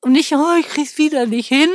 Und 0.01 0.11
nicht, 0.11 0.31
oh, 0.33 0.55
ich 0.59 0.67
krieg's 0.67 0.97
wieder 0.97 1.25
nicht 1.25 1.47
hin, 1.47 1.69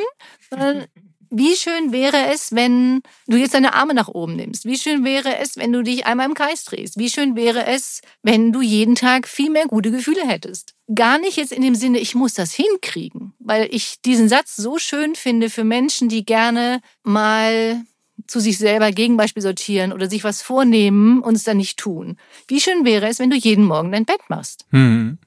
sondern 0.49 0.87
wie 1.37 1.57
schön 1.57 1.93
wäre 1.93 2.33
es, 2.33 2.53
wenn 2.53 3.03
du 3.27 3.37
jetzt 3.37 3.55
deine 3.55 3.75
Arme 3.75 3.93
nach 3.93 4.09
oben 4.09 4.37
nimmst? 4.37 4.65
Wie 4.65 4.79
schön 4.79 5.05
wäre 5.05 5.39
es, 5.39 5.57
wenn 5.57 5.73
du 5.73 5.83
dich 5.83 6.07
einmal 6.07 6.27
im 6.27 6.35
Kreis 6.35 6.65
drehst? 6.65 6.97
Wie 6.97 7.11
schön 7.11 7.35
wäre 7.35 7.67
es, 7.67 8.01
wenn 8.23 8.53
du 8.53 8.63
jeden 8.63 8.95
Tag 8.95 9.27
viel 9.27 9.51
mehr 9.51 9.67
gute 9.67 9.91
Gefühle 9.91 10.27
hättest? 10.27 10.75
Gar 10.95 11.19
nicht 11.19 11.37
jetzt 11.37 11.53
in 11.53 11.63
dem 11.63 11.75
Sinne, 11.75 11.99
ich 11.99 12.15
muss 12.15 12.35
das 12.35 12.53
hinkriegen, 12.53 13.33
weil 13.41 13.69
ich 13.71 14.01
diesen 14.05 14.29
Satz 14.29 14.55
so 14.55 14.79
schön 14.79 15.17
finde 15.17 15.51
für 15.51 15.65
Menschen, 15.65 16.09
die 16.09 16.25
gerne 16.25 16.81
mal 17.03 17.83
zu 18.29 18.39
sich 18.39 18.59
selber 18.59 18.93
Gegenbeispiel 18.93 19.43
sortieren 19.43 19.93
oder 19.93 20.09
sich 20.09 20.23
was 20.23 20.41
vornehmen 20.41 21.21
und 21.21 21.35
es 21.35 21.43
dann 21.43 21.57
nicht 21.57 21.79
tun. 21.79 22.17
Wie 22.47 22.61
schön 22.61 22.85
wäre 22.85 23.09
es, 23.09 23.19
wenn 23.19 23.31
du 23.31 23.37
jeden 23.37 23.65
Morgen 23.65 23.91
dein 23.91 24.05
Bett 24.05 24.21
machst? 24.29 24.67
Hm. 24.71 25.19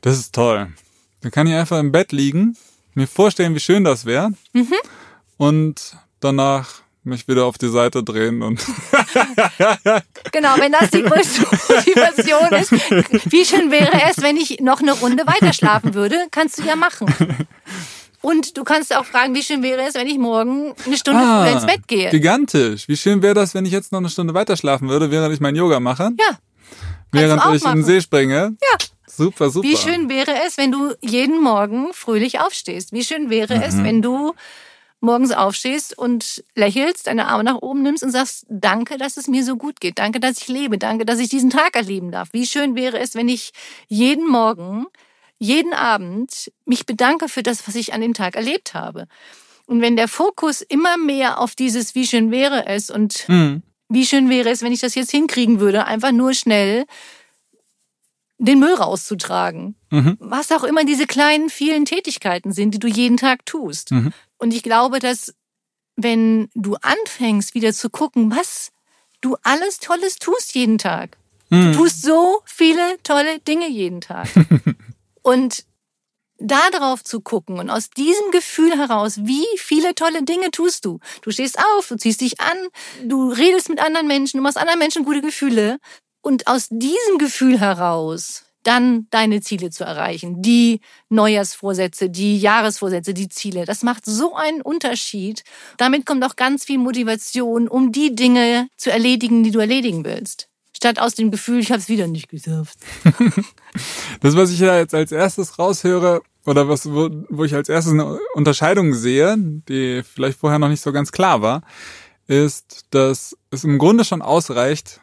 Das 0.00 0.18
ist 0.18 0.34
toll. 0.34 0.72
Dann 1.20 1.30
kann 1.30 1.46
ich 1.46 1.54
einfach 1.54 1.78
im 1.78 1.92
Bett 1.92 2.12
liegen, 2.12 2.56
mir 2.94 3.06
vorstellen, 3.06 3.54
wie 3.54 3.60
schön 3.60 3.84
das 3.84 4.06
wäre. 4.06 4.32
Mhm 4.52 4.74
und 5.40 5.96
danach 6.20 6.82
mich 7.02 7.26
wieder 7.26 7.46
auf 7.46 7.56
die 7.56 7.70
Seite 7.70 8.04
drehen 8.04 8.42
und 8.42 8.60
genau, 10.32 10.50
wenn 10.58 10.70
das 10.70 10.90
die 10.90 11.02
größte 11.02 11.40
Motivation 11.74 12.52
ist, 12.52 12.72
wie 13.32 13.46
schön 13.46 13.70
wäre 13.70 14.02
es, 14.10 14.20
wenn 14.20 14.36
ich 14.36 14.60
noch 14.60 14.80
eine 14.80 14.92
Runde 14.92 15.26
weiter 15.26 15.54
schlafen 15.54 15.94
würde, 15.94 16.26
kannst 16.30 16.58
du 16.58 16.62
ja 16.62 16.76
machen. 16.76 17.06
Und 18.20 18.58
du 18.58 18.64
kannst 18.64 18.94
auch 18.94 19.06
fragen, 19.06 19.34
wie 19.34 19.42
schön 19.42 19.62
wäre 19.62 19.80
es, 19.88 19.94
wenn 19.94 20.08
ich 20.08 20.18
morgen 20.18 20.74
eine 20.84 20.98
Stunde 20.98 21.22
ah, 21.22 21.42
früher 21.42 21.52
ins 21.54 21.64
Bett 21.64 21.88
gehe. 21.88 22.10
Gigantisch. 22.10 22.86
Wie 22.86 22.98
schön 22.98 23.22
wäre 23.22 23.32
das, 23.32 23.54
wenn 23.54 23.64
ich 23.64 23.72
jetzt 23.72 23.92
noch 23.92 24.00
eine 24.00 24.10
Stunde 24.10 24.34
weiter 24.34 24.58
schlafen 24.58 24.90
würde, 24.90 25.10
während 25.10 25.32
ich 25.32 25.40
mein 25.40 25.56
Yoga 25.56 25.80
mache? 25.80 26.10
Ja. 26.18 26.38
Während 27.12 27.42
ich 27.54 27.62
machen. 27.62 27.78
in 27.78 27.78
den 27.78 27.84
See 27.84 28.02
springe? 28.02 28.56
Ja. 28.60 28.86
Super, 29.06 29.48
super. 29.48 29.66
Wie 29.66 29.76
schön 29.78 30.10
wäre 30.10 30.32
es, 30.46 30.58
wenn 30.58 30.70
du 30.70 30.94
jeden 31.00 31.42
Morgen 31.42 31.94
fröhlich 31.94 32.40
aufstehst? 32.40 32.92
Wie 32.92 33.04
schön 33.04 33.30
wäre 33.30 33.56
mhm. 33.56 33.62
es, 33.62 33.82
wenn 33.82 34.02
du 34.02 34.34
morgens 35.00 35.32
aufstehst 35.32 35.96
und 35.96 36.44
lächelst, 36.54 37.06
deine 37.06 37.26
Arme 37.28 37.44
nach 37.44 37.56
oben 37.56 37.82
nimmst 37.82 38.02
und 38.02 38.10
sagst, 38.10 38.46
danke, 38.48 38.98
dass 38.98 39.16
es 39.16 39.28
mir 39.28 39.44
so 39.44 39.56
gut 39.56 39.80
geht. 39.80 39.98
Danke, 39.98 40.20
dass 40.20 40.38
ich 40.38 40.48
lebe. 40.48 40.78
Danke, 40.78 41.04
dass 41.06 41.18
ich 41.18 41.28
diesen 41.28 41.50
Tag 41.50 41.74
erleben 41.74 42.10
darf. 42.10 42.28
Wie 42.32 42.46
schön 42.46 42.76
wäre 42.76 42.98
es, 42.98 43.14
wenn 43.14 43.28
ich 43.28 43.52
jeden 43.88 44.28
Morgen, 44.28 44.86
jeden 45.38 45.72
Abend 45.72 46.52
mich 46.66 46.84
bedanke 46.84 47.28
für 47.28 47.42
das, 47.42 47.66
was 47.66 47.74
ich 47.74 47.94
an 47.94 48.02
dem 48.02 48.14
Tag 48.14 48.36
erlebt 48.36 48.74
habe. 48.74 49.06
Und 49.66 49.80
wenn 49.80 49.96
der 49.96 50.08
Fokus 50.08 50.60
immer 50.60 50.98
mehr 50.98 51.38
auf 51.38 51.54
dieses, 51.54 51.94
wie 51.94 52.06
schön 52.06 52.30
wäre 52.30 52.66
es 52.66 52.90
und 52.90 53.28
mhm. 53.28 53.62
wie 53.88 54.04
schön 54.04 54.28
wäre 54.28 54.50
es, 54.50 54.62
wenn 54.62 54.72
ich 54.72 54.80
das 54.80 54.94
jetzt 54.94 55.12
hinkriegen 55.12 55.60
würde, 55.60 55.86
einfach 55.86 56.12
nur 56.12 56.34
schnell 56.34 56.84
den 58.36 58.58
Müll 58.58 58.74
rauszutragen. 58.74 59.76
Mhm. 59.90 60.16
Was 60.18 60.50
auch 60.50 60.64
immer 60.64 60.84
diese 60.84 61.06
kleinen, 61.06 61.50
vielen 61.50 61.84
Tätigkeiten 61.84 62.52
sind, 62.52 62.72
die 62.72 62.78
du 62.78 62.88
jeden 62.88 63.16
Tag 63.16 63.46
tust. 63.46 63.92
Mhm. 63.92 64.12
Und 64.40 64.54
ich 64.54 64.62
glaube, 64.62 64.98
dass 64.98 65.34
wenn 65.96 66.48
du 66.54 66.76
anfängst, 66.76 67.54
wieder 67.54 67.72
zu 67.72 67.90
gucken, 67.90 68.34
was 68.34 68.72
du 69.20 69.36
alles 69.42 69.78
Tolles 69.78 70.16
tust 70.16 70.54
jeden 70.54 70.78
Tag. 70.78 71.18
Mhm. 71.50 71.72
Du 71.72 71.78
tust 71.80 72.02
so 72.02 72.40
viele 72.46 72.96
tolle 73.02 73.38
Dinge 73.40 73.68
jeden 73.68 74.00
Tag. 74.00 74.28
Und 75.22 75.64
da 76.38 76.70
drauf 76.70 77.04
zu 77.04 77.20
gucken 77.20 77.58
und 77.58 77.68
aus 77.68 77.90
diesem 77.90 78.30
Gefühl 78.30 78.78
heraus, 78.78 79.18
wie 79.24 79.46
viele 79.58 79.94
tolle 79.94 80.22
Dinge 80.22 80.50
tust 80.50 80.86
du. 80.86 80.98
Du 81.20 81.30
stehst 81.30 81.58
auf, 81.58 81.88
du 81.88 81.98
ziehst 81.98 82.22
dich 82.22 82.40
an, 82.40 82.56
du 83.04 83.30
redest 83.30 83.68
mit 83.68 83.78
anderen 83.78 84.06
Menschen, 84.06 84.38
du 84.38 84.42
machst 84.42 84.56
anderen 84.56 84.78
Menschen 84.78 85.04
gute 85.04 85.20
Gefühle. 85.20 85.78
Und 86.22 86.46
aus 86.46 86.68
diesem 86.70 87.18
Gefühl 87.18 87.60
heraus 87.60 88.44
dann 88.62 89.06
deine 89.10 89.40
Ziele 89.40 89.70
zu 89.70 89.84
erreichen, 89.84 90.42
die 90.42 90.80
Neujahrsvorsätze, 91.08 92.10
die 92.10 92.38
Jahresvorsätze, 92.38 93.14
die 93.14 93.28
Ziele. 93.28 93.64
Das 93.64 93.82
macht 93.82 94.04
so 94.04 94.34
einen 94.34 94.60
Unterschied. 94.60 95.42
Damit 95.76 96.06
kommt 96.06 96.24
auch 96.24 96.36
ganz 96.36 96.64
viel 96.64 96.78
Motivation, 96.78 97.68
um 97.68 97.92
die 97.92 98.14
Dinge 98.14 98.68
zu 98.76 98.90
erledigen, 98.90 99.42
die 99.42 99.50
du 99.50 99.58
erledigen 99.60 100.04
willst. 100.04 100.48
Statt 100.76 100.98
aus 100.98 101.14
dem 101.14 101.30
Gefühl, 101.30 101.60
ich 101.60 101.70
habe 101.70 101.80
es 101.80 101.88
wieder 101.88 102.06
nicht 102.06 102.28
geschafft. 102.28 102.78
das, 104.20 104.36
was 104.36 104.50
ich 104.50 104.60
ja 104.60 104.78
jetzt 104.78 104.94
als 104.94 105.12
erstes 105.12 105.58
raushöre, 105.58 106.22
oder 106.46 106.68
was, 106.68 106.90
wo, 106.90 107.10
wo 107.28 107.44
ich 107.44 107.54
als 107.54 107.68
erstes 107.68 107.92
eine 107.92 108.18
Unterscheidung 108.34 108.94
sehe, 108.94 109.36
die 109.38 110.02
vielleicht 110.02 110.38
vorher 110.38 110.58
noch 110.58 110.68
nicht 110.68 110.80
so 110.80 110.92
ganz 110.92 111.12
klar 111.12 111.42
war, 111.42 111.62
ist, 112.26 112.86
dass 112.90 113.36
es 113.50 113.64
im 113.64 113.78
Grunde 113.78 114.04
schon 114.04 114.22
ausreicht, 114.22 115.00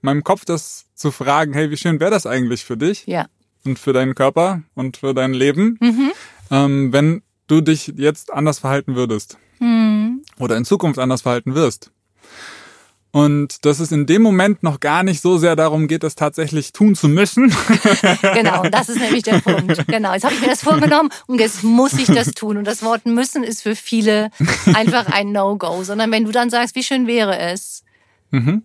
meinem 0.00 0.24
Kopf 0.24 0.44
das 0.44 0.86
zu 1.00 1.10
fragen, 1.10 1.52
hey, 1.54 1.70
wie 1.70 1.76
schön 1.76 1.98
wäre 1.98 2.10
das 2.10 2.26
eigentlich 2.26 2.64
für 2.64 2.76
dich? 2.76 3.06
Ja. 3.06 3.26
Und 3.64 3.78
für 3.78 3.92
deinen 3.92 4.14
Körper 4.14 4.62
und 4.74 4.98
für 4.98 5.14
dein 5.14 5.34
Leben, 5.34 5.78
Mhm. 5.80 6.10
ähm, 6.50 6.92
wenn 6.92 7.22
du 7.46 7.60
dich 7.60 7.92
jetzt 7.96 8.32
anders 8.32 8.58
verhalten 8.60 8.94
würdest. 8.94 9.38
Mhm. 9.58 10.22
Oder 10.38 10.56
in 10.56 10.64
Zukunft 10.64 10.98
anders 10.98 11.22
verhalten 11.22 11.54
wirst. 11.54 11.90
Und 13.12 13.64
dass 13.64 13.80
es 13.80 13.90
in 13.90 14.06
dem 14.06 14.22
Moment 14.22 14.62
noch 14.62 14.78
gar 14.78 15.02
nicht 15.02 15.20
so 15.20 15.36
sehr 15.36 15.56
darum 15.56 15.88
geht, 15.88 16.04
das 16.04 16.14
tatsächlich 16.14 16.72
tun 16.72 16.94
zu 16.94 17.08
müssen. 17.08 17.52
Genau, 18.34 18.62
das 18.70 18.88
ist 18.88 19.00
nämlich 19.00 19.24
der 19.24 19.40
Punkt. 19.40 19.84
Genau, 19.88 20.12
jetzt 20.12 20.24
habe 20.24 20.34
ich 20.34 20.40
mir 20.40 20.46
das 20.46 20.62
vorgenommen 20.62 21.10
und 21.26 21.40
jetzt 21.40 21.64
muss 21.64 21.94
ich 21.94 22.06
das 22.06 22.30
tun. 22.32 22.56
Und 22.58 22.64
das 22.66 22.82
Wort 22.84 23.06
müssen 23.06 23.42
ist 23.42 23.62
für 23.62 23.74
viele 23.74 24.30
einfach 24.74 25.06
ein 25.06 25.32
No-Go. 25.32 25.82
Sondern 25.82 26.12
wenn 26.12 26.24
du 26.24 26.30
dann 26.30 26.50
sagst, 26.50 26.76
wie 26.76 26.84
schön 26.84 27.06
wäre 27.08 27.36
es, 27.38 27.82
Mhm. 28.30 28.62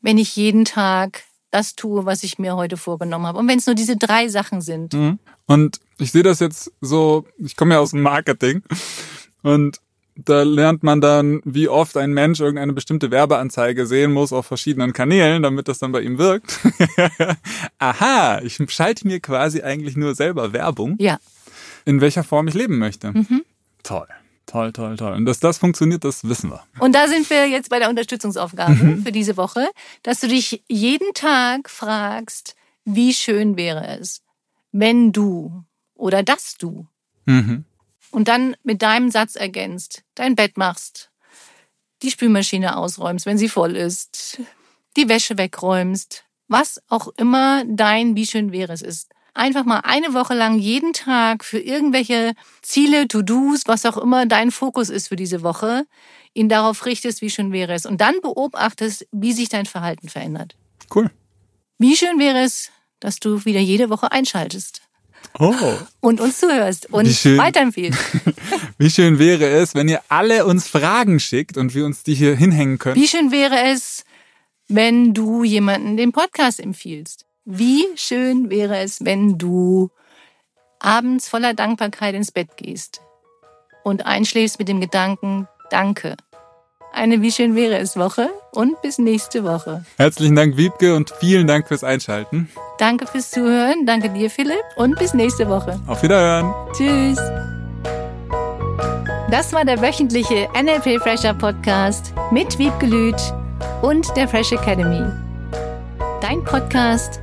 wenn 0.00 0.16
ich 0.18 0.36
jeden 0.36 0.64
Tag 0.64 1.22
das 1.50 1.74
tue, 1.74 2.04
was 2.04 2.22
ich 2.22 2.38
mir 2.38 2.56
heute 2.56 2.76
vorgenommen 2.76 3.26
habe. 3.26 3.38
Und 3.38 3.48
wenn 3.48 3.58
es 3.58 3.66
nur 3.66 3.74
diese 3.74 3.96
drei 3.96 4.28
Sachen 4.28 4.60
sind. 4.60 4.94
Mhm. 4.94 5.18
Und 5.46 5.80
ich 5.98 6.12
sehe 6.12 6.22
das 6.22 6.40
jetzt 6.40 6.72
so, 6.80 7.24
ich 7.38 7.56
komme 7.56 7.74
ja 7.74 7.80
aus 7.80 7.90
dem 7.90 8.02
Marketing 8.02 8.62
und 9.42 9.80
da 10.24 10.42
lernt 10.42 10.82
man 10.82 11.00
dann, 11.00 11.40
wie 11.44 11.68
oft 11.68 11.96
ein 11.96 12.12
Mensch 12.12 12.40
irgendeine 12.40 12.72
bestimmte 12.72 13.10
Werbeanzeige 13.10 13.86
sehen 13.86 14.12
muss 14.12 14.32
auf 14.32 14.46
verschiedenen 14.46 14.92
Kanälen, 14.92 15.42
damit 15.42 15.68
das 15.68 15.78
dann 15.78 15.92
bei 15.92 16.00
ihm 16.00 16.18
wirkt. 16.18 16.58
Aha, 17.78 18.40
ich 18.42 18.58
schalte 18.68 19.06
mir 19.06 19.20
quasi 19.20 19.62
eigentlich 19.62 19.96
nur 19.96 20.16
selber 20.16 20.52
Werbung, 20.52 20.96
Ja, 20.98 21.18
in 21.84 22.00
welcher 22.00 22.24
Form 22.24 22.48
ich 22.48 22.54
leben 22.54 22.78
möchte. 22.78 23.12
Mhm. 23.12 23.44
Toll, 23.84 24.08
toll, 24.48 24.72
toll, 24.72 24.96
toll. 24.96 25.12
Und 25.12 25.24
dass 25.26 25.38
das 25.40 25.58
funktioniert, 25.58 26.02
das 26.04 26.28
wissen 26.28 26.50
wir. 26.50 26.62
Und 26.80 26.94
da 26.94 27.06
sind 27.06 27.28
wir 27.30 27.46
jetzt 27.48 27.70
bei 27.70 27.78
der 27.78 27.88
Unterstützungsaufgabe 27.88 28.98
für 29.04 29.12
diese 29.12 29.36
Woche, 29.36 29.68
dass 30.02 30.20
du 30.20 30.28
dich 30.28 30.62
jeden 30.68 31.12
Tag 31.14 31.70
fragst, 31.70 32.56
wie 32.84 33.12
schön 33.14 33.56
wäre 33.56 33.98
es, 33.98 34.22
wenn 34.72 35.12
du 35.12 35.64
oder 35.94 36.22
dass 36.22 36.56
du 36.56 36.86
Mhm. 37.26 37.64
und 38.10 38.28
dann 38.28 38.56
mit 38.62 38.80
deinem 38.80 39.10
Satz 39.10 39.36
ergänzt, 39.36 40.02
dein 40.14 40.34
Bett 40.34 40.56
machst, 40.56 41.10
die 42.02 42.10
Spülmaschine 42.10 42.76
ausräumst, 42.76 43.26
wenn 43.26 43.36
sie 43.38 43.48
voll 43.50 43.76
ist, 43.76 44.40
die 44.96 45.08
Wäsche 45.10 45.36
wegräumst, 45.36 46.24
was 46.46 46.80
auch 46.88 47.08
immer 47.18 47.64
dein 47.66 48.16
wie 48.16 48.26
schön 48.26 48.50
wäre 48.52 48.72
es 48.72 48.80
ist. 48.80 49.10
Einfach 49.38 49.64
mal 49.64 49.80
eine 49.84 50.14
Woche 50.14 50.34
lang 50.34 50.58
jeden 50.58 50.92
Tag 50.92 51.44
für 51.44 51.60
irgendwelche 51.60 52.32
Ziele, 52.60 53.06
To-Dos, 53.06 53.62
was 53.66 53.86
auch 53.86 53.96
immer 53.96 54.26
dein 54.26 54.50
Fokus 54.50 54.90
ist 54.90 55.06
für 55.08 55.14
diese 55.16 55.42
Woche, 55.42 55.86
ihn 56.34 56.48
darauf 56.48 56.84
richtest, 56.86 57.22
wie 57.22 57.30
schön 57.30 57.52
wäre 57.52 57.72
es. 57.72 57.86
Und 57.86 58.00
dann 58.00 58.20
beobachtest, 58.20 59.06
wie 59.12 59.32
sich 59.32 59.48
dein 59.48 59.66
Verhalten 59.66 60.08
verändert. 60.08 60.56
Cool. 60.92 61.10
Wie 61.78 61.94
schön 61.94 62.18
wäre 62.18 62.40
es, 62.40 62.70
dass 62.98 63.20
du 63.20 63.44
wieder 63.44 63.60
jede 63.60 63.90
Woche 63.90 64.10
einschaltest 64.10 64.82
Oh. 65.38 65.54
und 66.00 66.20
uns 66.20 66.40
zuhörst 66.40 66.92
und 66.92 67.06
weiterempfiehlst. 67.38 68.00
Wie 68.78 68.90
schön 68.90 69.20
wäre 69.20 69.46
es, 69.46 69.74
wenn 69.74 69.88
ihr 69.88 70.00
alle 70.08 70.46
uns 70.46 70.66
Fragen 70.66 71.20
schickt 71.20 71.56
und 71.56 71.74
wir 71.74 71.84
uns 71.84 72.02
die 72.02 72.14
hier 72.14 72.34
hinhängen 72.34 72.78
können. 72.78 72.96
Wie 72.96 73.06
schön 73.06 73.30
wäre 73.30 73.60
es, 73.70 74.04
wenn 74.66 75.14
du 75.14 75.44
jemanden 75.44 75.96
den 75.96 76.10
Podcast 76.10 76.58
empfiehlst? 76.58 77.24
Wie 77.50 77.86
schön 77.96 78.50
wäre 78.50 78.76
es, 78.76 79.06
wenn 79.06 79.38
du 79.38 79.88
abends 80.80 81.30
voller 81.30 81.54
Dankbarkeit 81.54 82.14
ins 82.14 82.30
Bett 82.30 82.58
gehst 82.58 83.00
und 83.84 84.04
einschläfst 84.04 84.58
mit 84.58 84.68
dem 84.68 84.82
Gedanken, 84.82 85.48
danke. 85.70 86.14
Eine 86.92 87.22
Wie 87.22 87.32
schön 87.32 87.56
wäre 87.56 87.78
es 87.78 87.96
Woche 87.96 88.28
und 88.52 88.82
bis 88.82 88.98
nächste 88.98 89.44
Woche. 89.44 89.82
Herzlichen 89.96 90.36
Dank, 90.36 90.58
Wiebke, 90.58 90.94
und 90.94 91.08
vielen 91.20 91.46
Dank 91.46 91.68
fürs 91.68 91.84
Einschalten. 91.84 92.50
Danke 92.76 93.06
fürs 93.06 93.30
Zuhören, 93.30 93.86
danke 93.86 94.10
dir, 94.10 94.28
Philipp, 94.28 94.64
und 94.76 94.98
bis 94.98 95.14
nächste 95.14 95.48
Woche. 95.48 95.80
Auf 95.86 96.02
Wiederhören. 96.02 96.52
Tschüss. 96.74 97.18
Das 99.30 99.54
war 99.54 99.64
der 99.64 99.80
wöchentliche 99.80 100.50
NLP 100.52 101.00
Fresher 101.00 101.32
Podcast 101.32 102.12
mit 102.30 102.58
Wiebke 102.58 102.84
Lüth 102.84 103.32
und 103.80 104.06
der 104.18 104.28
Fresh 104.28 104.52
Academy. 104.52 105.10
Dein 106.20 106.44
Podcast, 106.44 107.22